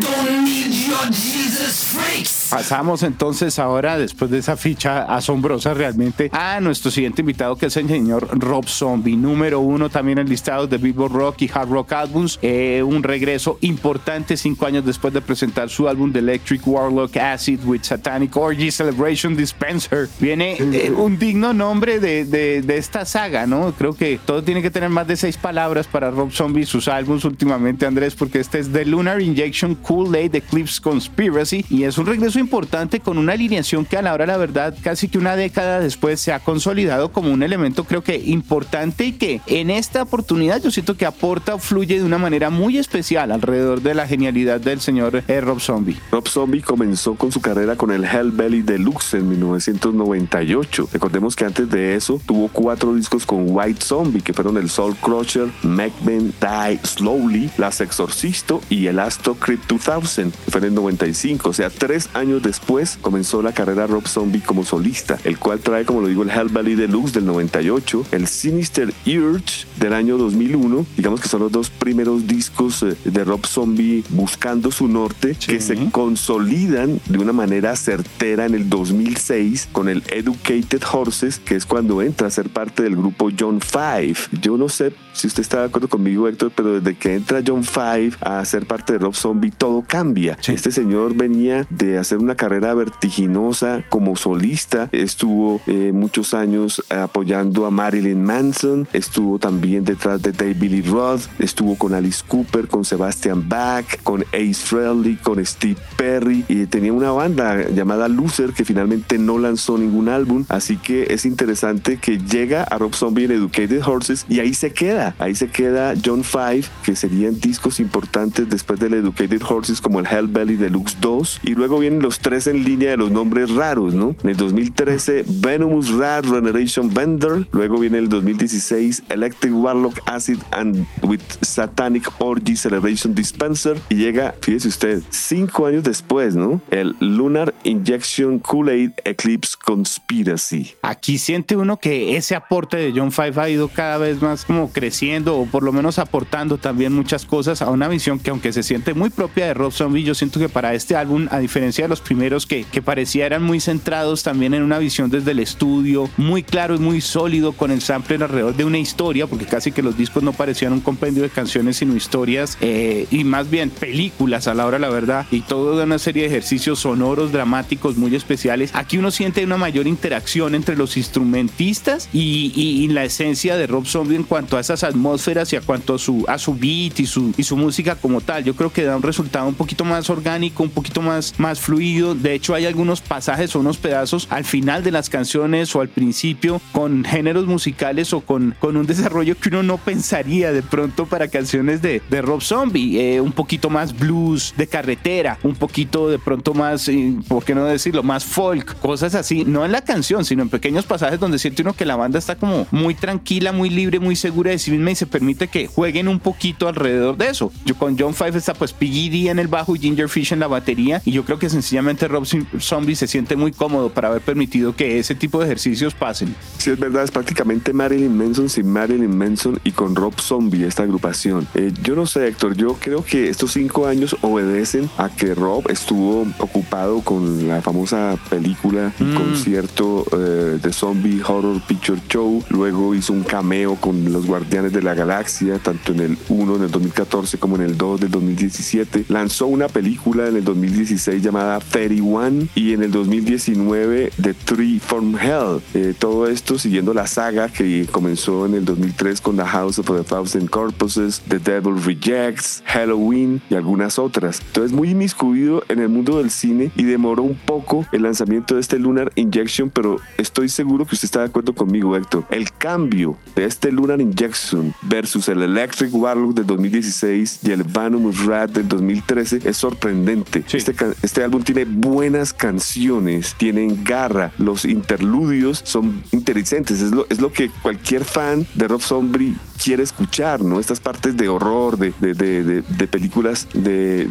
don't 0.00 0.44
need 0.44 0.74
your 0.74 1.04
Jesus 1.10 1.92
freaks. 1.92 2.39
Pasamos 2.50 3.04
entonces 3.04 3.58
ahora, 3.60 3.96
después 3.96 4.30
de 4.30 4.38
esa 4.38 4.56
ficha 4.56 5.02
asombrosa 5.02 5.72
realmente, 5.72 6.30
a 6.32 6.60
nuestro 6.60 6.90
siguiente 6.90 7.22
invitado 7.22 7.56
que 7.56 7.66
es 7.66 7.76
el 7.76 7.86
señor 7.86 8.28
Rob 8.38 8.66
Zombie, 8.66 9.16
número 9.16 9.60
uno 9.60 9.88
también 9.88 10.18
en 10.18 10.28
listados 10.28 10.68
de 10.68 10.78
Billboard 10.78 11.12
Rock 11.12 11.42
y 11.42 11.50
Hard 11.52 11.68
Rock 11.68 11.92
Albums. 11.92 12.38
Eh, 12.42 12.82
un 12.84 13.04
regreso 13.04 13.58
importante 13.60 14.36
cinco 14.36 14.66
años 14.66 14.84
después 14.84 15.14
de 15.14 15.20
presentar 15.20 15.70
su 15.70 15.88
álbum 15.88 16.12
The 16.12 16.18
Electric 16.18 16.66
Warlock 16.66 17.16
Acid 17.16 17.60
with 17.64 17.82
Satanic 17.82 18.36
Orgy 18.36 18.72
Celebration 18.72 19.36
Dispenser. 19.36 20.08
Viene 20.18 20.56
eh, 20.58 20.90
un 20.90 21.18
digno 21.18 21.52
nombre 21.52 22.00
de, 22.00 22.24
de, 22.24 22.62
de, 22.62 22.76
esta 22.76 23.04
saga, 23.04 23.46
¿no? 23.46 23.72
Creo 23.72 23.94
que 23.94 24.18
todo 24.24 24.42
tiene 24.42 24.60
que 24.60 24.70
tener 24.70 24.88
más 24.88 25.06
de 25.06 25.16
seis 25.16 25.36
palabras 25.36 25.86
para 25.86 26.10
Rob 26.10 26.32
Zombie 26.32 26.66
sus 26.66 26.88
álbums 26.88 27.24
últimamente, 27.24 27.86
Andrés, 27.86 28.16
porque 28.16 28.40
este 28.40 28.58
es 28.58 28.72
The 28.72 28.84
Lunar 28.86 29.20
Injection 29.20 29.76
Kool-Aid 29.76 30.34
Eclipse 30.34 30.80
Conspiracy 30.80 31.64
y 31.70 31.84
es 31.84 31.96
un 31.96 32.06
regreso 32.06 32.39
importante 32.40 33.00
con 33.00 33.18
una 33.18 33.34
alineación 33.34 33.84
que 33.84 33.96
a 33.96 34.02
la 34.02 34.12
hora 34.12 34.26
la 34.26 34.36
verdad 34.36 34.74
casi 34.82 35.08
que 35.08 35.18
una 35.18 35.36
década 35.36 35.80
después 35.80 36.20
se 36.20 36.32
ha 36.32 36.40
consolidado 36.40 37.12
como 37.12 37.32
un 37.32 37.42
elemento 37.42 37.84
creo 37.84 38.02
que 38.02 38.16
importante 38.16 39.04
y 39.04 39.12
que 39.12 39.40
en 39.46 39.70
esta 39.70 40.02
oportunidad 40.02 40.62
yo 40.62 40.70
siento 40.70 40.96
que 40.96 41.06
aporta 41.06 41.54
o 41.54 41.58
fluye 41.58 41.98
de 41.98 42.04
una 42.04 42.18
manera 42.18 42.50
muy 42.50 42.78
especial 42.78 43.32
alrededor 43.32 43.82
de 43.82 43.94
la 43.94 44.06
genialidad 44.06 44.60
del 44.60 44.80
señor 44.80 45.22
eh, 45.28 45.40
Rob 45.40 45.60
Zombie. 45.60 45.96
Rob 46.10 46.28
Zombie 46.28 46.62
comenzó 46.62 47.14
con 47.14 47.32
su 47.32 47.40
carrera 47.40 47.76
con 47.76 47.90
el 47.90 48.04
Hellbelly 48.04 48.62
Deluxe 48.62 49.14
en 49.14 49.28
1998. 49.28 50.88
Recordemos 50.92 51.36
que 51.36 51.44
antes 51.44 51.68
de 51.70 51.94
eso 51.94 52.20
tuvo 52.26 52.48
cuatro 52.48 52.94
discos 52.94 53.26
con 53.26 53.44
White 53.48 53.84
Zombie 53.84 54.22
que 54.22 54.32
fueron 54.32 54.56
el 54.56 54.70
Soul 54.70 54.96
Crusher, 54.96 55.48
Men 55.62 55.92
Die 56.40 56.80
Slowly, 56.82 57.50
Las 57.58 57.80
Exorcisto 57.80 58.60
y 58.68 58.86
el 58.86 58.98
Astro 58.98 59.34
Crypt 59.34 59.68
2000 59.68 60.32
que 60.44 60.50
fue 60.50 60.60
en 60.60 60.66
el 60.66 60.74
95. 60.74 61.48
O 61.48 61.52
sea, 61.52 61.70
tres 61.70 62.08
años 62.14 62.29
después 62.38 62.98
comenzó 63.00 63.42
la 63.42 63.52
carrera 63.52 63.88
Rob 63.88 64.06
Zombie 64.06 64.40
como 64.40 64.64
solista, 64.64 65.18
el 65.24 65.38
cual 65.38 65.58
trae, 65.60 65.84
como 65.84 66.02
lo 66.02 66.08
digo, 66.08 66.22
el 66.22 66.30
Hellbelly 66.30 66.76
Deluxe 66.76 67.14
del 67.14 67.26
98, 67.26 68.06
el 68.12 68.28
Sinister 68.28 68.92
Urge 69.06 69.66
del 69.78 69.94
año 69.94 70.18
2001, 70.18 70.86
digamos 70.96 71.20
que 71.20 71.28
son 71.28 71.40
los 71.40 71.50
dos 71.50 71.70
primeros 71.70 72.26
discos 72.26 72.82
eh, 72.82 72.96
de 73.04 73.24
Rob 73.24 73.46
Zombie 73.46 74.04
buscando 74.10 74.70
su 74.70 74.86
norte, 74.86 75.34
que 75.34 75.60
se 75.60 75.90
consolidan 75.90 77.00
de 77.06 77.18
una 77.18 77.32
manera 77.32 77.74
certera 77.74 78.46
en 78.46 78.54
el 78.54 78.68
2006 78.68 79.70
con 79.72 79.88
el 79.88 80.02
Educated 80.08 80.82
Horses, 80.92 81.38
que 81.38 81.56
es 81.56 81.64
cuando 81.64 82.02
entra 82.02 82.28
a 82.28 82.30
ser 82.30 82.50
parte 82.50 82.82
del 82.82 82.96
grupo 82.96 83.30
John 83.36 83.60
Five. 83.60 84.16
Yo 84.40 84.56
no 84.56 84.68
sé 84.68 84.92
si 85.12 85.26
usted 85.26 85.42
está 85.42 85.60
de 85.60 85.66
acuerdo 85.66 85.88
conmigo, 85.88 86.28
Héctor, 86.28 86.52
pero 86.54 86.80
desde 86.80 86.96
que 86.96 87.14
entra 87.14 87.42
John 87.44 87.64
Five 87.64 88.12
a 88.20 88.44
ser 88.44 88.66
parte 88.66 88.92
de 88.92 88.98
Rob 88.98 89.14
Zombie, 89.14 89.50
todo 89.50 89.82
cambia. 89.86 90.38
Este 90.46 90.70
señor 90.70 91.14
venía 91.14 91.66
de 91.70 91.98
hacer 91.98 92.19
una 92.20 92.34
carrera 92.34 92.74
vertiginosa 92.74 93.84
como 93.88 94.16
solista. 94.16 94.88
Estuvo 94.92 95.60
eh, 95.66 95.92
muchos 95.92 96.34
años 96.34 96.82
apoyando 96.90 97.66
a 97.66 97.70
Marilyn 97.70 98.22
Manson. 98.22 98.88
Estuvo 98.92 99.38
también 99.38 99.84
detrás 99.84 100.22
de 100.22 100.32
David 100.32 100.70
Lee 100.70 100.82
Roth. 100.82 101.22
Estuvo 101.38 101.76
con 101.76 101.94
Alice 101.94 102.22
Cooper, 102.26 102.68
con 102.68 102.84
Sebastian 102.84 103.48
Bach, 103.48 104.02
con 104.02 104.22
Ace 104.32 104.54
Frehley, 104.54 105.16
con 105.16 105.44
Steve 105.44 105.80
Perry. 105.96 106.44
Y 106.48 106.66
tenía 106.66 106.92
una 106.92 107.12
banda 107.12 107.68
llamada 107.70 108.08
Loser 108.08 108.52
que 108.52 108.64
finalmente 108.64 109.18
no 109.18 109.38
lanzó 109.38 109.78
ningún 109.78 110.08
álbum. 110.08 110.44
Así 110.48 110.76
que 110.76 111.08
es 111.10 111.24
interesante 111.24 111.98
que 111.98 112.18
llega 112.18 112.64
a 112.64 112.78
Rob 112.78 112.94
Zombie 112.94 113.24
en 113.24 113.32
Educated 113.32 113.82
Horses 113.86 114.26
y 114.28 114.40
ahí 114.40 114.54
se 114.54 114.72
queda. 114.72 115.14
Ahí 115.18 115.34
se 115.34 115.48
queda 115.48 115.94
John 116.02 116.24
Five, 116.24 116.64
que 116.84 116.96
serían 116.96 117.38
discos 117.40 117.80
importantes 117.80 118.48
después 118.48 118.80
del 118.80 118.94
Educated 118.94 119.42
Horses 119.48 119.80
como 119.80 120.00
el 120.00 120.06
Hellbelly 120.06 120.56
Deluxe 120.56 120.96
2. 121.00 121.40
Y 121.44 121.54
luego 121.54 121.78
vienen 121.78 122.02
los 122.02 122.09
tres 122.18 122.46
en 122.46 122.64
línea 122.64 122.90
de 122.90 122.96
los 122.96 123.10
nombres 123.10 123.50
raros, 123.50 123.94
¿no? 123.94 124.16
En 124.22 124.30
el 124.30 124.36
2013, 124.36 125.24
Venomous 125.26 125.90
Rat 125.92 126.24
Regeneration 126.24 126.92
Bender. 126.92 127.46
Luego 127.52 127.78
viene 127.78 127.98
el 127.98 128.08
2016, 128.08 129.04
Electric 129.08 129.54
Warlock 129.54 130.00
Acid 130.06 130.38
and 130.50 130.86
with 131.02 131.20
Satanic 131.40 132.08
Orgy 132.18 132.56
Celebration 132.56 133.14
Dispenser. 133.14 133.80
Y 133.88 133.96
llega, 133.96 134.34
fíjese 134.40 134.68
usted, 134.68 135.02
cinco 135.10 135.66
años 135.66 135.84
después, 135.84 136.34
¿no? 136.34 136.60
El 136.70 136.96
Lunar 137.00 137.54
Injection 137.64 138.38
Kool-Aid 138.38 138.92
Eclipse 139.04 139.56
Conspiracy. 139.62 140.74
Aquí 140.82 141.18
siente 141.18 141.56
uno 141.56 141.78
que 141.78 142.16
ese 142.16 142.34
aporte 142.34 142.76
de 142.76 142.92
John 142.94 143.12
Five 143.12 143.40
ha 143.40 143.48
ido 143.48 143.68
cada 143.68 143.98
vez 143.98 144.20
más 144.22 144.44
como 144.44 144.72
creciendo 144.72 145.38
o 145.38 145.46
por 145.46 145.62
lo 145.62 145.72
menos 145.72 145.98
aportando 145.98 146.58
también 146.58 146.92
muchas 146.92 147.24
cosas 147.24 147.62
a 147.62 147.70
una 147.70 147.88
visión 147.88 148.18
que 148.18 148.30
aunque 148.30 148.52
se 148.52 148.62
siente 148.62 148.94
muy 148.94 149.10
propia 149.10 149.46
de 149.46 149.54
Rob 149.54 149.72
Zombie, 149.72 150.02
yo 150.02 150.14
siento 150.14 150.40
que 150.40 150.48
para 150.48 150.74
este 150.74 150.96
álbum, 150.96 151.28
a 151.30 151.38
diferencia 151.38 151.84
de 151.84 151.88
los 151.88 151.99
primeros 152.00 152.46
que, 152.46 152.64
que 152.64 152.82
parecía 152.82 153.26
eran 153.26 153.42
muy 153.42 153.60
centrados 153.60 154.22
también 154.22 154.54
en 154.54 154.62
una 154.62 154.78
visión 154.78 155.10
desde 155.10 155.32
el 155.32 155.38
estudio, 155.38 156.08
muy 156.16 156.42
claro 156.42 156.74
y 156.74 156.78
muy 156.78 157.00
sólido 157.00 157.52
con 157.52 157.70
el 157.70 157.80
sampler 157.80 158.22
alrededor 158.22 158.56
de 158.56 158.64
una 158.64 158.78
historia, 158.78 159.26
porque 159.26 159.46
casi 159.46 159.72
que 159.72 159.82
los 159.82 159.96
discos 159.96 160.22
no 160.22 160.32
parecían 160.32 160.72
un 160.72 160.80
compendio 160.80 161.22
de 161.22 161.30
canciones 161.30 161.76
sino 161.78 161.96
historias 161.96 162.56
eh, 162.60 163.06
y 163.10 163.24
más 163.24 163.50
bien 163.50 163.70
películas 163.70 164.48
a 164.48 164.54
la 164.54 164.66
hora 164.66 164.78
la 164.78 164.88
verdad 164.88 165.26
y 165.30 165.40
toda 165.40 165.84
una 165.84 165.98
serie 165.98 166.22
de 166.22 166.28
ejercicios 166.28 166.80
sonoros, 166.80 167.32
dramáticos 167.32 167.96
muy 167.96 168.14
especiales. 168.14 168.70
Aquí 168.74 168.98
uno 168.98 169.10
siente 169.10 169.44
una 169.44 169.56
mayor 169.56 169.86
interacción 169.86 170.54
entre 170.54 170.76
los 170.76 170.96
instrumentistas 170.96 172.08
y, 172.12 172.52
y, 172.54 172.84
y 172.84 172.88
la 172.88 173.04
esencia 173.04 173.56
de 173.56 173.66
Rob 173.66 173.86
Zombie 173.86 174.16
en 174.16 174.24
cuanto 174.24 174.56
a 174.56 174.60
esas 174.60 174.84
atmósferas 174.84 175.52
y 175.52 175.56
a 175.56 175.60
cuanto 175.60 175.94
a 175.94 175.98
su, 175.98 176.24
a 176.28 176.38
su 176.38 176.54
beat 176.54 177.00
y 177.00 177.06
su, 177.06 177.32
y 177.36 177.42
su 177.42 177.56
música 177.56 177.96
como 177.96 178.20
tal. 178.20 178.44
Yo 178.44 178.54
creo 178.54 178.72
que 178.72 178.84
da 178.84 178.96
un 178.96 179.02
resultado 179.02 179.46
un 179.46 179.54
poquito 179.54 179.84
más 179.84 180.10
orgánico, 180.10 180.62
un 180.62 180.70
poquito 180.70 181.02
más, 181.02 181.34
más 181.38 181.60
fluido. 181.60 181.79
De 181.80 182.34
hecho, 182.34 182.54
hay 182.54 182.66
algunos 182.66 183.00
pasajes 183.00 183.56
o 183.56 183.60
unos 183.60 183.78
pedazos 183.78 184.26
al 184.28 184.44
final 184.44 184.84
de 184.84 184.90
las 184.90 185.08
canciones 185.08 185.74
o 185.74 185.80
al 185.80 185.88
principio 185.88 186.60
con 186.72 187.04
géneros 187.04 187.46
musicales 187.46 188.12
o 188.12 188.20
con, 188.20 188.54
con 188.60 188.76
un 188.76 188.84
desarrollo 188.84 189.34
que 189.38 189.48
uno 189.48 189.62
no 189.62 189.78
pensaría 189.78 190.52
de 190.52 190.62
pronto 190.62 191.06
para 191.06 191.28
canciones 191.28 191.80
de, 191.80 192.02
de 192.10 192.20
Rob 192.20 192.42
Zombie. 192.42 193.00
Eh, 193.00 193.20
un 193.22 193.32
poquito 193.32 193.70
más 193.70 193.98
blues 193.98 194.52
de 194.58 194.66
carretera, 194.66 195.38
un 195.42 195.54
poquito 195.54 196.10
de 196.10 196.18
pronto 196.18 196.52
más, 196.52 196.86
eh, 196.88 197.14
¿por 197.26 197.44
qué 197.44 197.54
no 197.54 197.64
decirlo? 197.64 198.02
Más 198.02 198.26
folk, 198.26 198.78
cosas 198.80 199.14
así. 199.14 199.46
No 199.46 199.64
en 199.64 199.72
la 199.72 199.82
canción, 199.82 200.26
sino 200.26 200.42
en 200.42 200.50
pequeños 200.50 200.84
pasajes 200.84 201.18
donde 201.18 201.38
siente 201.38 201.62
uno 201.62 201.72
que 201.72 201.86
la 201.86 201.96
banda 201.96 202.18
está 202.18 202.36
como 202.36 202.66
muy 202.70 202.94
tranquila, 202.94 203.52
muy 203.52 203.70
libre, 203.70 204.00
muy 204.00 204.16
segura 204.16 204.50
de 204.50 204.58
sí 204.58 204.70
misma 204.70 204.90
y 204.90 204.96
se 204.96 205.06
permite 205.06 205.48
que 205.48 205.66
jueguen 205.66 206.08
un 206.08 206.20
poquito 206.20 206.68
alrededor 206.68 207.16
de 207.16 207.30
eso. 207.30 207.50
Yo 207.64 207.74
con 207.74 207.98
John 207.98 208.12
Five 208.12 208.36
está 208.36 208.52
pues 208.52 208.74
Piggy 208.74 209.08
D 209.08 209.30
en 209.30 209.38
el 209.38 209.48
bajo 209.48 209.74
y 209.74 209.78
Ginger 209.78 210.10
Fish 210.10 210.34
en 210.34 210.40
la 210.40 210.46
batería 210.46 211.00
y 211.06 211.12
yo 211.12 211.24
creo 211.24 211.38
que 211.38 211.48
sencillamente 211.48 211.69
Rob 212.08 212.26
Zombie 212.60 212.96
se 212.96 213.06
siente 213.06 213.36
muy 213.36 213.52
cómodo 213.52 213.90
para 213.90 214.08
haber 214.08 214.22
permitido 214.22 214.74
que 214.74 214.98
ese 214.98 215.14
tipo 215.14 215.38
de 215.38 215.46
ejercicios 215.46 215.94
pasen. 215.94 216.34
Sí, 216.58 216.70
es 216.70 216.78
verdad, 216.78 217.04
es 217.04 217.10
prácticamente 217.10 217.72
Marilyn 217.72 218.16
Manson 218.16 218.48
sin 218.48 218.70
Marilyn 218.70 219.16
Manson 219.16 219.58
y 219.64 219.72
con 219.72 219.94
Rob 219.94 220.18
Zombie 220.20 220.64
esta 220.66 220.82
agrupación. 220.82 221.46
Eh, 221.54 221.72
yo 221.82 221.94
no 221.94 222.06
sé, 222.06 222.28
Héctor, 222.28 222.56
yo 222.56 222.74
creo 222.80 223.04
que 223.04 223.28
estos 223.28 223.52
cinco 223.52 223.86
años 223.86 224.16
obedecen 224.22 224.90
a 224.98 225.08
que 225.08 225.34
Rob 225.34 225.70
estuvo 225.70 226.26
ocupado 226.38 227.00
con 227.02 227.48
la 227.48 227.60
famosa 227.62 228.16
película 228.28 228.92
y 228.98 229.04
Mm. 229.10 229.14
concierto 229.14 230.04
eh, 230.12 230.58
de 230.62 230.72
Zombie 230.72 231.20
Horror 231.26 231.60
Picture 231.66 232.00
Show. 232.08 232.42
Luego 232.50 232.94
hizo 232.94 233.12
un 233.12 233.22
cameo 233.22 233.76
con 233.76 234.12
los 234.12 234.26
Guardianes 234.26 234.72
de 234.72 234.82
la 234.82 234.94
Galaxia, 234.94 235.58
tanto 235.58 235.92
en 235.92 236.00
el 236.00 236.18
1 236.28 236.56
en 236.56 236.62
el 236.62 236.70
2014 236.70 237.38
como 237.38 237.56
en 237.56 237.62
el 237.62 237.76
2 237.76 238.00
del 238.00 238.10
2017. 238.10 239.06
Lanzó 239.08 239.46
una 239.46 239.68
película 239.68 240.28
en 240.28 240.36
el 240.36 240.44
2016 240.44 241.22
llamada 241.22 241.59
31 241.60 242.48
y 242.54 242.72
en 242.72 242.82
el 242.82 242.90
2019 242.90 244.12
The 244.20 244.34
Tree 244.34 244.80
from 244.80 245.16
Hell. 245.16 245.60
Eh, 245.74 245.94
todo 245.98 246.26
esto 246.26 246.58
siguiendo 246.58 246.94
la 246.94 247.06
saga 247.06 247.48
que 247.48 247.86
comenzó 247.90 248.46
en 248.46 248.54
el 248.54 248.64
2003 248.64 249.20
con 249.20 249.36
The 249.36 249.44
House 249.44 249.78
of 249.78 249.86
the 249.86 250.02
Thousand 250.02 250.50
Corpses, 250.50 251.20
The 251.28 251.38
Devil 251.38 251.82
Rejects, 251.82 252.62
Halloween 252.66 253.40
y 253.50 253.54
algunas 253.54 253.98
otras. 253.98 254.40
Entonces 254.46 254.72
muy 254.72 254.90
inmiscuido 254.90 255.62
en 255.68 255.80
el 255.80 255.88
mundo 255.88 256.18
del 256.18 256.30
cine 256.30 256.70
y 256.76 256.84
demoró 256.84 257.22
un 257.22 257.36
poco 257.36 257.86
el 257.92 258.02
lanzamiento 258.02 258.54
de 258.54 258.60
este 258.60 258.78
Lunar 258.78 259.12
Injection, 259.14 259.70
pero 259.70 259.98
estoy 260.18 260.48
seguro 260.48 260.84
que 260.86 260.94
usted 260.94 261.06
está 261.06 261.20
de 261.20 261.26
acuerdo 261.26 261.54
conmigo, 261.54 261.96
Héctor. 261.96 262.24
El 262.30 262.52
cambio 262.52 263.16
de 263.34 263.44
este 263.44 263.70
Lunar 263.72 264.00
Injection 264.00 264.74
versus 264.82 265.28
el 265.28 265.42
Electric 265.42 265.94
Warlock 265.94 266.34
del 266.34 266.46
2016 266.46 267.40
y 267.44 267.50
el 267.50 267.62
Venomous 267.62 268.24
Rat 268.24 268.50
del 268.50 268.68
2013 268.68 269.40
es 269.44 269.56
sorprendente. 269.56 270.44
Este, 270.52 270.74
este 271.02 271.22
álbum 271.22 271.42
tiene 271.52 271.64
buenas 271.64 272.32
canciones, 272.32 273.34
tienen 273.36 273.82
garra, 273.82 274.30
los 274.38 274.64
interludios 274.64 275.60
son 275.64 276.04
interesantes, 276.12 276.80
es 276.80 276.92
lo, 276.92 277.06
es 277.10 277.20
lo 277.20 277.32
que 277.32 277.50
cualquier 277.62 278.04
fan 278.04 278.46
de 278.54 278.68
Rob 278.68 278.80
Zombie 278.80 279.34
quiere 279.62 279.82
escuchar, 279.82 280.42
¿no? 280.42 280.58
Estas 280.58 280.80
partes 280.80 281.16
de 281.16 281.28
horror, 281.28 281.76
de, 281.76 281.92
de, 282.00 282.14
de, 282.14 282.62
de 282.62 282.86
películas 282.88 283.46
de, 283.52 284.08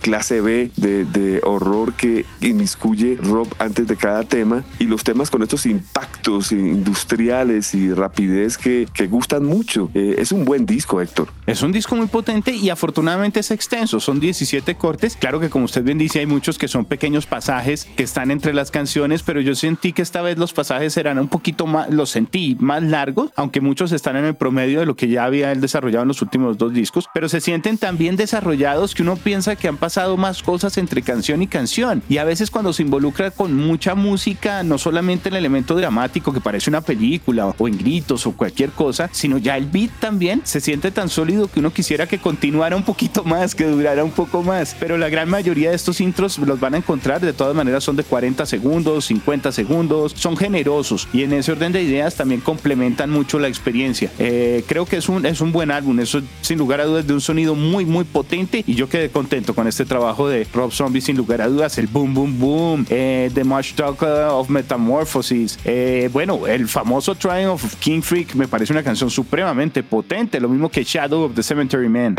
clase 0.00 0.40
B, 0.40 0.70
de, 0.76 1.40
horror 1.44 1.94
que 1.94 2.24
inmiscuye 2.40 3.16
Rob 3.20 3.48
antes 3.58 3.86
de 3.86 3.96
cada 3.96 4.22
tema 4.22 4.64
y 4.78 4.84
los 4.84 5.02
temas 5.04 5.30
con 5.30 5.42
estos 5.42 5.66
impactos 5.66 6.52
industriales 6.52 7.74
y 7.74 7.92
rapidez 7.92 8.58
que, 8.58 8.86
que 8.92 9.06
gustan 9.06 9.44
mucho. 9.44 9.90
Eh, 9.94 10.16
es 10.18 10.32
un 10.32 10.44
buen 10.44 10.66
disco, 10.66 11.00
Héctor. 11.00 11.28
Es 11.46 11.62
un 11.62 11.72
disco 11.72 11.96
muy 11.96 12.06
potente 12.06 12.52
y 12.52 12.70
afortunadamente 12.70 13.40
es 13.40 13.50
extenso, 13.50 14.00
son 14.00 14.20
17 14.20 14.76
cortes. 14.76 15.16
Claro 15.16 15.40
que 15.40 15.50
como 15.50 15.64
usted 15.64 15.82
bien 15.82 15.98
dice, 15.98 16.20
hay 16.20 16.26
muchos 16.26 16.58
que 16.58 16.68
son 16.68 16.84
pequeños 16.84 17.26
pasajes 17.26 17.84
que 17.96 18.02
están 18.02 18.30
entre 18.30 18.52
las 18.52 18.70
canciones, 18.70 19.22
pero 19.22 19.40
yo 19.40 19.54
sentí 19.54 19.92
que 19.92 20.02
esta 20.02 20.22
vez 20.22 20.38
los 20.38 20.52
pasajes 20.52 20.96
eran 20.96 21.18
un 21.18 21.28
poquito 21.28 21.66
más, 21.66 21.90
los 21.90 22.10
sentí 22.10 22.56
más 22.60 22.82
largos, 22.82 23.30
aunque 23.36 23.60
muchos 23.60 23.92
están 23.92 24.16
en 24.16 24.24
el 24.24 24.34
promedio 24.34 24.67
de 24.76 24.86
lo 24.86 24.96
que 24.96 25.08
ya 25.08 25.24
había 25.24 25.52
él 25.52 25.60
desarrollado 25.60 26.02
en 26.02 26.08
los 26.08 26.22
últimos 26.22 26.58
dos 26.58 26.72
discos, 26.72 27.08
pero 27.12 27.28
se 27.28 27.40
sienten 27.40 27.78
tan 27.78 27.98
bien 27.98 28.16
desarrollados 28.16 28.94
que 28.94 29.02
uno 29.02 29.16
piensa 29.16 29.56
que 29.56 29.68
han 29.68 29.76
pasado 29.76 30.16
más 30.16 30.42
cosas 30.42 30.78
entre 30.78 31.02
canción 31.02 31.42
y 31.42 31.46
canción. 31.46 32.02
Y 32.08 32.18
a 32.18 32.24
veces 32.24 32.50
cuando 32.50 32.72
se 32.72 32.82
involucra 32.82 33.30
con 33.30 33.54
mucha 33.54 33.94
música, 33.94 34.62
no 34.62 34.78
solamente 34.78 35.28
el 35.28 35.36
elemento 35.36 35.74
dramático 35.74 36.32
que 36.32 36.40
parece 36.40 36.70
una 36.70 36.80
película 36.80 37.54
o 37.58 37.68
en 37.68 37.78
gritos 37.78 38.26
o 38.26 38.32
cualquier 38.32 38.70
cosa, 38.70 39.08
sino 39.12 39.38
ya 39.38 39.56
el 39.56 39.66
beat 39.66 39.90
también 40.00 40.42
se 40.44 40.60
siente 40.60 40.90
tan 40.90 41.08
sólido 41.08 41.48
que 41.48 41.60
uno 41.60 41.72
quisiera 41.72 42.06
que 42.06 42.18
continuara 42.18 42.76
un 42.76 42.82
poquito 42.82 43.24
más, 43.24 43.54
que 43.54 43.64
durara 43.64 44.04
un 44.04 44.10
poco 44.10 44.42
más. 44.42 44.76
Pero 44.78 44.98
la 44.98 45.08
gran 45.08 45.28
mayoría 45.28 45.70
de 45.70 45.76
estos 45.76 46.00
intros 46.00 46.38
los 46.38 46.60
van 46.60 46.74
a 46.74 46.78
encontrar, 46.78 47.20
de 47.20 47.32
todas 47.32 47.54
maneras 47.54 47.84
son 47.84 47.96
de 47.96 48.04
40 48.04 48.46
segundos, 48.46 49.06
50 49.06 49.52
segundos, 49.52 50.12
son 50.16 50.36
generosos 50.36 51.08
y 51.12 51.22
en 51.22 51.32
ese 51.32 51.52
orden 51.52 51.72
de 51.72 51.82
ideas 51.82 52.14
también 52.14 52.40
complementan 52.40 53.10
mucho 53.10 53.38
la 53.38 53.48
experiencia. 53.48 54.10
Eh, 54.18 54.57
creo 54.62 54.86
que 54.86 54.96
es 54.96 55.08
un, 55.08 55.26
es 55.26 55.40
un 55.40 55.52
buen 55.52 55.70
álbum, 55.70 55.98
eso 56.00 56.20
sin 56.40 56.58
lugar 56.58 56.80
a 56.80 56.84
dudas 56.84 57.06
de 57.06 57.14
un 57.14 57.20
sonido 57.20 57.54
muy, 57.54 57.84
muy 57.84 58.04
potente. 58.04 58.64
Y 58.66 58.74
yo 58.74 58.88
quedé 58.88 59.10
contento 59.10 59.54
con 59.54 59.66
este 59.66 59.84
trabajo 59.84 60.28
de 60.28 60.46
Rob 60.52 60.72
Zombie, 60.72 61.00
sin 61.00 61.16
lugar 61.16 61.40
a 61.40 61.48
dudas, 61.48 61.78
el 61.78 61.86
Boom 61.86 62.14
Boom 62.14 62.38
Boom, 62.38 62.86
eh, 62.90 63.30
The 63.34 63.44
Much 63.44 63.74
Talk 63.74 64.02
of 64.02 64.48
Metamorphosis, 64.48 65.58
eh, 65.64 66.08
bueno, 66.12 66.46
el 66.46 66.68
famoso 66.68 67.14
Triumph 67.14 67.64
of 67.64 67.74
King 67.76 68.02
Freak 68.02 68.34
me 68.34 68.48
parece 68.48 68.72
una 68.72 68.82
canción 68.82 69.10
supremamente 69.10 69.82
potente, 69.82 70.40
lo 70.40 70.48
mismo 70.48 70.68
que 70.68 70.84
Shadow 70.84 71.24
of 71.24 71.34
the 71.34 71.42
Cemetery 71.42 71.88
Man. 71.88 72.16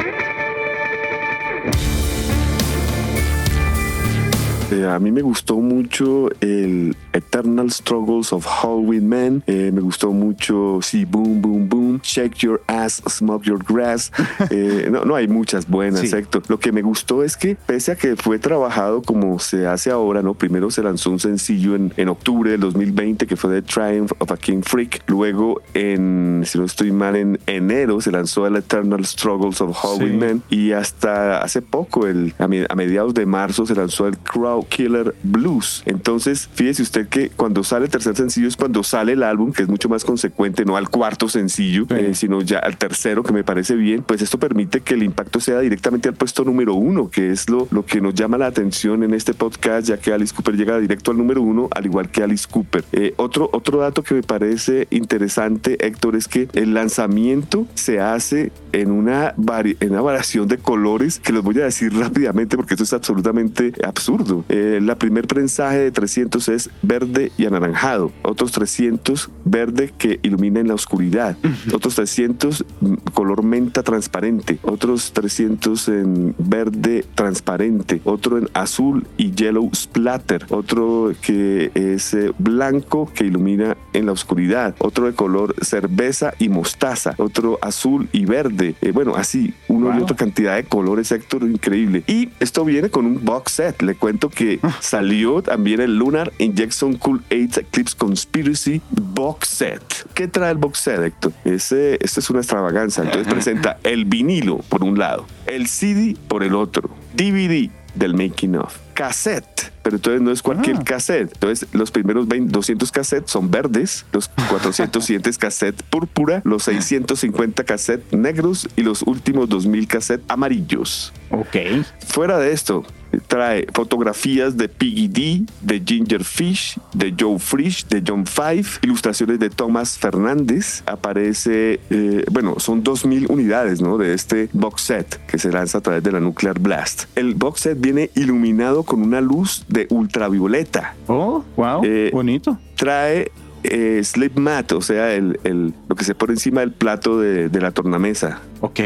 Eh, 4.71 4.85
a 4.85 4.99
mí 4.99 5.11
me 5.11 5.23
gustó 5.23 5.57
mucho 5.57 6.29
el 6.41 6.95
Eternal 7.13 7.71
Struggles 7.71 8.31
of 8.31 8.45
Halloween 8.45 9.09
Man. 9.09 9.43
Eh, 9.47 9.71
me 9.73 9.81
gustó 9.81 10.11
mucho, 10.11 10.79
sí, 10.83 11.05
Boom, 11.05 11.41
Boom, 11.41 11.67
Boom. 11.67 11.99
Shake 12.03 12.35
Your 12.37 12.61
Ass, 12.67 13.01
Smoke 13.07 13.45
Your 13.45 13.63
Grass. 13.63 14.11
Eh, 14.51 14.87
no, 14.89 15.05
no 15.05 15.15
hay 15.15 15.27
muchas 15.27 15.67
buenas, 15.67 16.01
sí. 16.01 16.11
Lo 16.47 16.59
que 16.59 16.71
me 16.71 16.81
gustó 16.81 17.23
es 17.23 17.37
que, 17.37 17.55
pese 17.55 17.91
a 17.91 17.95
que 17.95 18.15
fue 18.15 18.39
trabajado 18.39 19.01
como 19.01 19.37
se 19.37 19.67
hace 19.67 19.91
ahora, 19.91 20.21
¿no? 20.23 20.33
Primero 20.33 20.71
se 20.71 20.81
lanzó 20.81 21.11
un 21.11 21.19
sencillo 21.19 21.75
en, 21.75 21.93
en 21.97 22.09
octubre 22.09 22.49
del 22.51 22.61
2020 22.61 23.27
que 23.27 23.35
fue 23.35 23.61
The 23.61 23.61
Triumph 23.61 24.11
of 24.17 24.31
a 24.31 24.37
King 24.37 24.61
Freak. 24.63 25.03
Luego, 25.07 25.61
en, 25.73 26.43
si 26.45 26.57
no 26.57 26.65
estoy 26.65 26.91
mal, 26.91 27.15
en 27.15 27.39
enero 27.45 28.01
se 28.01 28.11
lanzó 28.11 28.47
el 28.47 28.55
Eternal 28.55 29.05
Struggles 29.05 29.61
of 29.61 29.75
Halloween 29.75 30.19
Man. 30.19 30.43
Y 30.49 30.71
hasta 30.71 31.41
hace 31.41 31.61
poco, 31.61 32.07
el, 32.07 32.33
a 32.39 32.47
mediados 32.47 33.13
de 33.13 33.25
marzo, 33.25 33.65
se 33.65 33.75
lanzó 33.75 34.07
el 34.07 34.17
Crowd 34.17 34.58
Killer 34.67 35.15
Blues. 35.23 35.83
Entonces, 35.85 36.49
fíjese 36.53 36.81
usted 36.81 37.07
que 37.07 37.29
cuando 37.29 37.63
sale 37.63 37.85
el 37.85 37.91
tercer 37.91 38.15
sencillo 38.15 38.47
es 38.47 38.57
cuando 38.57 38.83
sale 38.83 39.13
el 39.13 39.23
álbum, 39.23 39.51
que 39.51 39.63
es 39.63 39.69
mucho 39.69 39.89
más 39.89 40.03
consecuente, 40.03 40.65
no 40.65 40.77
al 40.77 40.89
cuarto 40.89 41.29
sencillo, 41.29 41.85
eh, 41.89 42.11
sino 42.13 42.41
ya 42.41 42.59
al 42.59 42.77
tercero, 42.77 43.23
que 43.23 43.33
me 43.33 43.43
parece 43.43 43.75
bien, 43.75 44.03
pues 44.03 44.21
esto 44.21 44.39
permite 44.39 44.81
que 44.81 44.93
el 44.93 45.03
impacto 45.03 45.39
sea 45.39 45.59
directamente 45.59 46.09
al 46.09 46.15
puesto 46.15 46.43
número 46.43 46.73
uno, 46.73 47.09
que 47.09 47.31
es 47.31 47.49
lo, 47.49 47.67
lo 47.71 47.85
que 47.85 48.01
nos 48.01 48.13
llama 48.13 48.37
la 48.37 48.47
atención 48.47 49.03
en 49.03 49.13
este 49.13 49.33
podcast, 49.33 49.87
ya 49.87 49.97
que 49.97 50.13
Alice 50.13 50.33
Cooper 50.33 50.55
llega 50.55 50.79
directo 50.79 51.11
al 51.11 51.17
número 51.17 51.41
uno, 51.41 51.69
al 51.71 51.85
igual 51.85 52.09
que 52.09 52.23
Alice 52.23 52.47
Cooper. 52.49 52.83
Eh, 52.91 53.13
otro, 53.17 53.49
otro 53.53 53.79
dato 53.79 54.03
que 54.03 54.13
me 54.13 54.23
parece 54.23 54.87
interesante, 54.89 55.85
Héctor, 55.85 56.15
es 56.15 56.27
que 56.27 56.47
el 56.53 56.73
lanzamiento 56.73 57.67
se 57.75 57.99
hace 57.99 58.51
en 58.71 58.91
una, 58.91 59.33
en 59.35 59.91
una 59.91 60.01
variación 60.01 60.47
de 60.47 60.57
colores 60.57 61.19
que 61.19 61.33
los 61.33 61.43
voy 61.43 61.59
a 61.59 61.65
decir 61.65 61.93
rápidamente 61.97 62.55
porque 62.55 62.73
esto 62.73 62.83
es 62.83 62.93
absolutamente 62.93 63.73
absurdo. 63.85 64.43
Eh, 64.49 64.79
la 64.81 64.97
primer 64.97 65.27
prensaje 65.27 65.77
de 65.77 65.91
300 65.91 66.49
es 66.49 66.69
verde 66.81 67.31
y 67.37 67.45
anaranjado, 67.45 68.11
otros 68.23 68.51
300 68.51 69.29
verde 69.45 69.93
que 69.95 70.19
ilumina 70.23 70.59
en 70.59 70.67
la 70.67 70.73
oscuridad, 70.73 71.37
otros 71.71 71.95
300 71.95 72.65
mm, 72.81 72.93
color 73.13 73.43
menta 73.43 73.83
transparente, 73.83 74.57
otros 74.63 75.13
300 75.13 75.87
en 75.89 76.35
verde 76.39 77.05
transparente, 77.13 78.01
otro 78.05 78.39
en 78.39 78.49
azul 78.53 79.05
y 79.17 79.31
yellow 79.31 79.69
splatter, 79.75 80.47
otro 80.49 81.13
que 81.21 81.71
es 81.75 82.15
eh, 82.15 82.31
blanco 82.39 83.11
que 83.13 83.25
ilumina 83.25 83.77
en 83.93 84.07
la 84.07 84.13
oscuridad, 84.13 84.75
otro 84.79 85.05
de 85.05 85.13
color 85.13 85.55
cerveza 85.61 86.33
y 86.39 86.49
mostaza, 86.49 87.13
otro 87.17 87.59
azul 87.61 88.09
y 88.11 88.25
verde, 88.25 88.75
eh, 88.81 88.91
bueno, 88.91 89.15
así, 89.15 89.53
uno 89.67 89.95
y 89.95 90.01
otra 90.01 90.15
cantidad 90.15 90.55
de 90.55 90.63
colores, 90.63 91.11
Héctor, 91.11 91.43
increíble. 91.43 92.03
Y 92.07 92.29
esto 92.39 92.65
viene 92.65 92.89
con 92.89 93.05
un 93.05 93.23
box 93.23 93.51
set, 93.51 93.81
le 93.83 93.93
cuento 93.93 94.29
que 94.29 94.38
que 94.39 94.61
salió 94.79 95.41
también 95.41 95.81
el 95.81 95.97
Lunar 95.97 96.31
Injection 96.37 96.95
Cool 96.95 97.21
8 97.29 97.59
Eclipse 97.59 97.97
Conspiracy 97.97 98.81
Box 98.89 99.49
Set. 99.49 99.83
¿Qué 100.13 100.29
trae 100.29 100.51
el 100.51 100.57
box 100.57 100.79
set, 100.79 101.01
Héctor? 101.01 101.33
Ese, 101.43 101.95
este 102.01 102.21
es 102.21 102.29
una 102.29 102.39
extravaganza. 102.39 103.03
Entonces 103.03 103.27
presenta 103.27 103.79
el 103.83 104.05
vinilo 104.05 104.59
por 104.69 104.85
un 104.85 104.97
lado, 104.97 105.25
el 105.45 105.67
CD 105.67 106.15
por 106.29 106.43
el 106.43 106.55
otro, 106.55 106.89
DVD 107.15 107.69
del 107.95 108.13
making 108.13 108.55
of, 108.55 108.77
cassette 108.93 109.69
pero 109.81 109.95
entonces 109.95 110.21
no 110.21 110.31
es 110.31 110.43
cualquier 110.43 110.77
ah. 110.77 110.83
cassette. 110.83 111.31
Entonces, 111.33 111.67
los 111.71 111.89
primeros 111.89 112.27
200 112.29 112.91
cassettes 112.91 113.31
son 113.31 113.49
verdes, 113.49 114.05
los 114.11 114.27
400 114.49 115.03
siguientes 115.03 115.37
cassettes 115.39 115.81
púrpura, 115.83 116.41
los 116.45 116.63
650 116.63 117.63
cassettes 117.63 118.13
negros 118.13 118.69
y 118.75 118.83
los 118.83 119.01
últimos 119.01 119.49
2000 119.49 119.87
cassettes 119.87 120.25
amarillos. 120.27 121.11
Ok. 121.31 121.57
Fuera 122.05 122.37
de 122.37 122.51
esto, 122.51 122.85
trae 123.27 123.67
fotografías 123.73 124.57
de 124.57 124.69
Piggy 124.69 125.07
D, 125.07 125.45
de 125.61 125.81
Ginger 125.85 126.23
Fish, 126.23 126.77
de 126.93 127.13
Joe 127.17 127.39
Frisch, 127.39 127.87
de 127.87 128.03
John 128.05 128.25
Five, 128.25 128.65
ilustraciones 128.81 129.39
de 129.39 129.49
Thomas 129.49 129.97
Fernández. 129.97 130.83
Aparece, 130.85 131.79
eh, 131.89 132.25
bueno, 132.31 132.55
son 132.59 132.83
2000 132.83 133.27
unidades 133.29 133.81
¿no? 133.81 133.97
de 133.97 134.13
este 134.13 134.49
box 134.53 134.81
set 134.81 135.25
que 135.27 135.37
se 135.37 135.51
lanza 135.51 135.79
a 135.79 135.81
través 135.81 136.03
de 136.03 136.11
la 136.11 136.19
Nuclear 136.19 136.59
Blast. 136.59 137.05
El 137.15 137.35
box 137.35 137.61
set 137.61 137.79
viene 137.79 138.09
iluminado 138.15 138.83
con 138.83 139.01
una 139.01 139.21
luz 139.21 139.65
de 139.67 139.87
ultravioleta. 139.89 140.95
Oh, 141.07 141.43
wow, 141.55 141.81
eh, 141.83 142.09
bonito. 142.13 142.57
Trae 142.75 143.31
eh, 143.63 144.01
slip 144.03 144.37
mat, 144.37 144.71
o 144.71 144.81
sea, 144.81 145.13
el, 145.13 145.39
el, 145.43 145.73
lo 145.87 145.95
que 145.95 146.05
se 146.05 146.15
pone 146.15 146.33
encima 146.33 146.61
del 146.61 146.71
plato 146.71 147.19
de, 147.19 147.49
de 147.49 147.61
la 147.61 147.71
tornamesa. 147.71 148.41
Ok. 148.61 148.79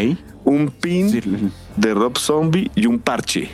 Un 0.46 0.70
pin 0.70 1.52
de 1.78 1.94
Rob 1.94 2.18
Zombie 2.18 2.72
y 2.76 2.86
un 2.86 3.00
parche. 3.00 3.50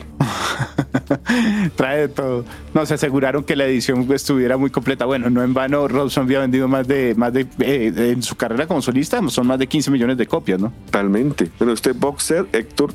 Trae 1.76 2.00
de 2.00 2.08
todo. 2.08 2.44
No, 2.74 2.86
se 2.86 2.94
aseguraron 2.94 3.44
que 3.44 3.56
la 3.56 3.66
edición 3.66 4.06
estuviera 4.12 4.56
muy 4.56 4.70
completa. 4.70 5.04
Bueno, 5.04 5.30
no 5.30 5.42
en 5.42 5.54
vano, 5.54 5.88
Rob 5.88 6.10
Zombie 6.10 6.36
ha 6.36 6.40
vendido 6.40 6.68
más 6.68 6.86
de, 6.86 7.14
más 7.16 7.32
de 7.32 7.46
eh, 7.60 7.92
en 8.12 8.22
su 8.22 8.36
carrera 8.36 8.66
como 8.66 8.82
solista, 8.82 9.20
son 9.28 9.46
más 9.46 9.58
de 9.58 9.66
15 9.66 9.90
millones 9.90 10.16
de 10.16 10.26
copias, 10.26 10.60
¿no? 10.60 10.72
Totalmente. 10.86 11.50
Bueno, 11.58 11.72
este 11.72 11.92
boxer, 11.92 12.46
Héctor, 12.52 12.92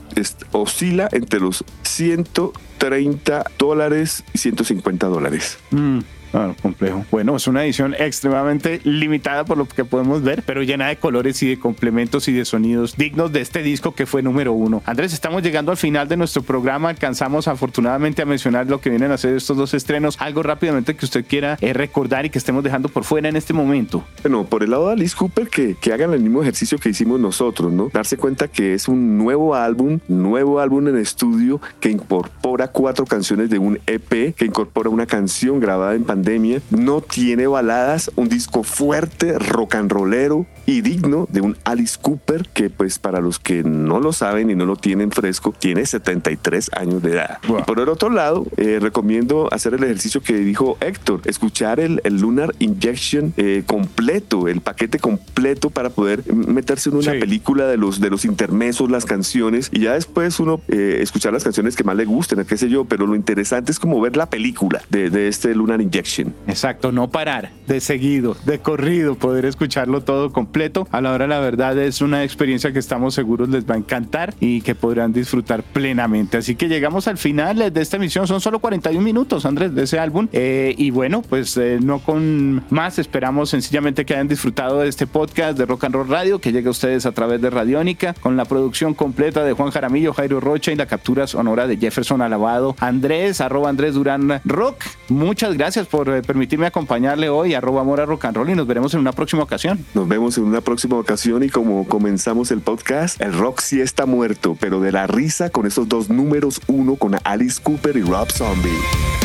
oscila 0.51 1.09
entre 1.11 1.39
los 1.39 1.63
130 1.83 3.45
dólares 3.57 4.23
y 4.33 4.37
150 4.37 5.07
dólares. 5.07 5.57
Mm. 5.71 5.99
Ah, 6.33 6.53
complejo. 6.61 7.05
Bueno, 7.11 7.35
es 7.35 7.47
una 7.47 7.63
edición 7.63 7.95
extremadamente 7.97 8.81
limitada 8.83 9.45
por 9.45 9.57
lo 9.57 9.67
que 9.67 9.85
podemos 9.85 10.21
ver, 10.23 10.43
pero 10.45 10.63
llena 10.63 10.87
de 10.87 10.97
colores 10.97 11.41
y 11.43 11.47
de 11.47 11.59
complementos 11.59 12.27
y 12.27 12.33
de 12.33 12.45
sonidos 12.45 12.95
dignos 12.97 13.31
de 13.31 13.41
este 13.41 13.63
disco 13.63 13.93
que 13.93 14.05
fue 14.05 14.21
número 14.21 14.53
uno. 14.53 14.81
Andrés, 14.85 15.13
estamos 15.13 15.43
llegando 15.43 15.71
al 15.71 15.77
final 15.77 16.07
de 16.07 16.17
nuestro 16.17 16.43
programa. 16.43 16.89
Alcanzamos 16.89 17.47
afortunadamente 17.47 18.21
a 18.21 18.25
mencionar 18.25 18.67
lo 18.67 18.81
que 18.81 18.89
vienen 18.89 19.11
a 19.11 19.15
hacer 19.15 19.35
estos 19.35 19.57
dos 19.57 19.73
estrenos. 19.73 20.17
Algo 20.19 20.43
rápidamente 20.43 20.95
que 20.95 21.05
usted 21.05 21.25
quiera 21.25 21.57
eh, 21.61 21.73
recordar 21.73 22.25
y 22.25 22.29
que 22.29 22.37
estemos 22.37 22.63
dejando 22.63 22.89
por 22.89 23.03
fuera 23.03 23.29
en 23.29 23.35
este 23.35 23.53
momento. 23.53 24.03
Bueno, 24.21 24.45
por 24.45 24.63
el 24.63 24.71
lado 24.71 24.87
de 24.87 24.93
Alice 24.93 25.15
Cooper, 25.15 25.49
que, 25.49 25.75
hagan 25.93 26.13
el 26.13 26.19
mismo 26.19 26.41
ejercicio 26.41 26.77
que 26.77 26.89
hicimos 26.89 27.19
nosotros, 27.19 27.71
¿no? 27.71 27.89
Darse 27.93 28.17
cuenta 28.17 28.49
que 28.49 28.73
es 28.73 28.87
un 28.89 29.17
nuevo 29.17 29.55
álbum, 29.55 29.99
nuevo 30.07 30.59
álbum 30.59 30.87
en 30.89 30.97
estudio 30.97 31.61
que 31.79 31.89
incorpora 31.89 32.67
cuatro 32.67 33.05
canciones 33.05 33.49
de 33.49 33.59
un 33.59 33.79
EP, 33.87 34.35
que 34.35 34.45
incorpora 34.45 34.89
una 34.89 35.05
canción 35.05 35.59
grabada 35.59 35.95
en 35.95 36.03
pandemia 36.15 36.61
no 36.69 37.01
tiene 37.01 37.45
baladas, 37.45 38.09
un 38.15 38.29
disco 38.29 38.63
fuerte, 38.63 39.37
rock 39.37 39.75
and 39.75 39.91
rollero 39.91 40.45
y 40.65 40.79
digno 40.79 41.27
de 41.29 41.41
un 41.41 41.57
Alice 41.65 41.97
Cooper 42.01 42.47
que 42.53 42.69
pues 42.69 42.99
para 42.99 43.19
los 43.19 43.37
que 43.37 43.63
no 43.63 43.99
lo 43.99 44.13
saben 44.13 44.49
y 44.49 44.55
no 44.55 44.65
lo 44.65 44.77
tienen 44.77 45.11
fresco, 45.11 45.53
tiene 45.57 45.85
73 45.85 46.71
años 46.73 47.03
de 47.03 47.11
edad. 47.11 47.39
por 47.67 47.79
el 47.81 47.89
otro 47.89 48.09
lado, 48.09 48.45
eh, 48.55 48.79
recomiendo 48.81 49.49
hacer 49.51 49.73
el 49.73 49.83
ejercicio 49.83 50.21
que 50.21 50.37
dijo 50.37 50.77
Héctor, 50.79 51.21
escuchar 51.25 51.81
el, 51.81 52.01
Lunar 52.05 52.55
Injection 52.59 53.33
eh, 53.35 53.63
completo, 53.67 54.47
el 54.47 54.61
paquete 54.61 54.99
completo 54.99 55.69
para 55.69 55.89
poder 55.89 56.23
meterse 56.33 56.89
en 56.89 56.95
una 56.95 57.11
película 57.11 57.67
de 57.67 57.75
los, 57.75 57.99
de 57.99 58.09
los 58.09 58.23
intermesos, 58.23 58.89
las 58.89 59.03
canciones 59.03 59.69
y 59.73 59.81
ya 59.81 59.93
después 59.93 60.39
uno 60.39 60.61
eh, 60.69 60.99
escuchar 61.01 61.33
las 61.33 61.43
canciones 61.43 61.75
que 61.75 61.83
más 61.83 61.97
le 61.97 62.05
gusten, 62.05 62.43
qué 62.45 62.55
sé 62.55 62.69
yo, 62.69 62.85
pero 62.85 63.05
lo 63.05 63.15
interesante 63.15 63.73
es 63.73 63.79
como 63.79 63.99
ver 63.99 64.15
la 64.15 64.29
película 64.29 64.81
de, 64.89 65.09
de 65.09 65.27
este 65.27 65.53
Lunar 65.53 65.81
Injection. 65.81 66.04
Exacto, 66.47 66.91
no 66.91 67.09
parar, 67.09 67.51
de 67.67 67.81
seguido, 67.81 68.37
de 68.45 68.59
corrido, 68.59 69.15
poder 69.15 69.45
escucharlo 69.45 70.01
todo 70.01 70.31
completo. 70.31 70.87
A 70.91 71.01
la 71.01 71.11
hora 71.11 71.27
la 71.27 71.39
verdad 71.39 71.77
es 71.77 72.01
una 72.01 72.23
experiencia 72.23 72.71
que 72.71 72.79
estamos 72.79 73.13
seguros 73.13 73.49
les 73.49 73.69
va 73.69 73.75
a 73.75 73.77
encantar 73.77 74.33
y 74.39 74.61
que 74.61 74.75
podrán 74.75 75.13
disfrutar 75.13 75.63
plenamente. 75.63 76.37
Así 76.37 76.55
que 76.55 76.67
llegamos 76.67 77.07
al 77.07 77.17
final 77.17 77.73
de 77.73 77.81
esta 77.81 77.97
emisión, 77.97 78.27
son 78.27 78.41
solo 78.41 78.59
41 78.59 79.01
minutos, 79.01 79.45
Andrés, 79.45 79.73
de 79.73 79.83
ese 79.83 79.99
álbum. 79.99 80.27
Eh, 80.31 80.75
y 80.77 80.91
bueno, 80.91 81.21
pues 81.21 81.57
eh, 81.57 81.79
no 81.81 81.99
con 81.99 82.63
más, 82.69 82.99
esperamos 82.99 83.49
sencillamente 83.49 84.05
que 84.05 84.13
hayan 84.13 84.27
disfrutado 84.27 84.79
de 84.79 84.89
este 84.89 85.07
podcast 85.07 85.57
de 85.57 85.65
Rock 85.65 85.85
and 85.85 85.95
Roll 85.95 86.07
Radio, 86.07 86.39
que 86.39 86.51
llegue 86.51 86.67
a 86.67 86.71
ustedes 86.71 87.05
a 87.05 87.11
través 87.11 87.41
de 87.41 87.49
Radiónica, 87.49 88.13
con 88.13 88.37
la 88.37 88.45
producción 88.45 88.93
completa 88.93 89.43
de 89.43 89.53
Juan 89.53 89.71
Jaramillo, 89.71 90.13
Jairo 90.13 90.39
Rocha 90.39 90.71
y 90.71 90.75
la 90.75 90.85
captura 90.85 91.27
sonora 91.27 91.67
de 91.67 91.77
Jefferson 91.77 92.21
Alabado. 92.21 92.75
Andrés, 92.79 93.41
arroba 93.41 93.69
Andrés 93.69 93.95
Durán 93.95 94.41
Rock, 94.45 94.83
muchas 95.09 95.55
gracias 95.55 95.87
por 95.87 95.94
eh, 96.03 96.21
permitirme 96.21 96.65
acompañarle 96.65 97.29
hoy, 97.29 97.53
arroba 97.53 97.83
Mora 97.83 98.05
Rock 98.05 98.25
and 98.25 98.37
Roll, 98.37 98.49
y 98.49 98.55
nos 98.55 98.67
veremos 98.67 98.93
en 98.93 98.99
una 98.99 99.11
próxima 99.11 99.43
ocasión. 99.43 99.85
Nos 99.93 100.07
vemos 100.07 100.37
en 100.37 100.43
una 100.43 100.61
próxima 100.61 100.97
ocasión 100.97 101.43
y 101.43 101.49
como 101.49 101.87
comenzamos 101.87 102.51
el 102.51 102.61
podcast, 102.61 103.21
el 103.21 103.33
rock 103.33 103.61
sí 103.61 103.81
está 103.81 104.05
muerto, 104.05 104.57
pero 104.59 104.81
de 104.81 104.91
la 104.91 105.07
risa 105.07 105.49
con 105.49 105.65
esos 105.65 105.87
dos 105.87 106.09
números 106.09 106.61
uno 106.67 106.95
con 106.95 107.15
Alice 107.23 107.61
Cooper 107.61 107.97
y 107.97 108.01
Rob 108.01 108.29
Zombie. 108.31 109.24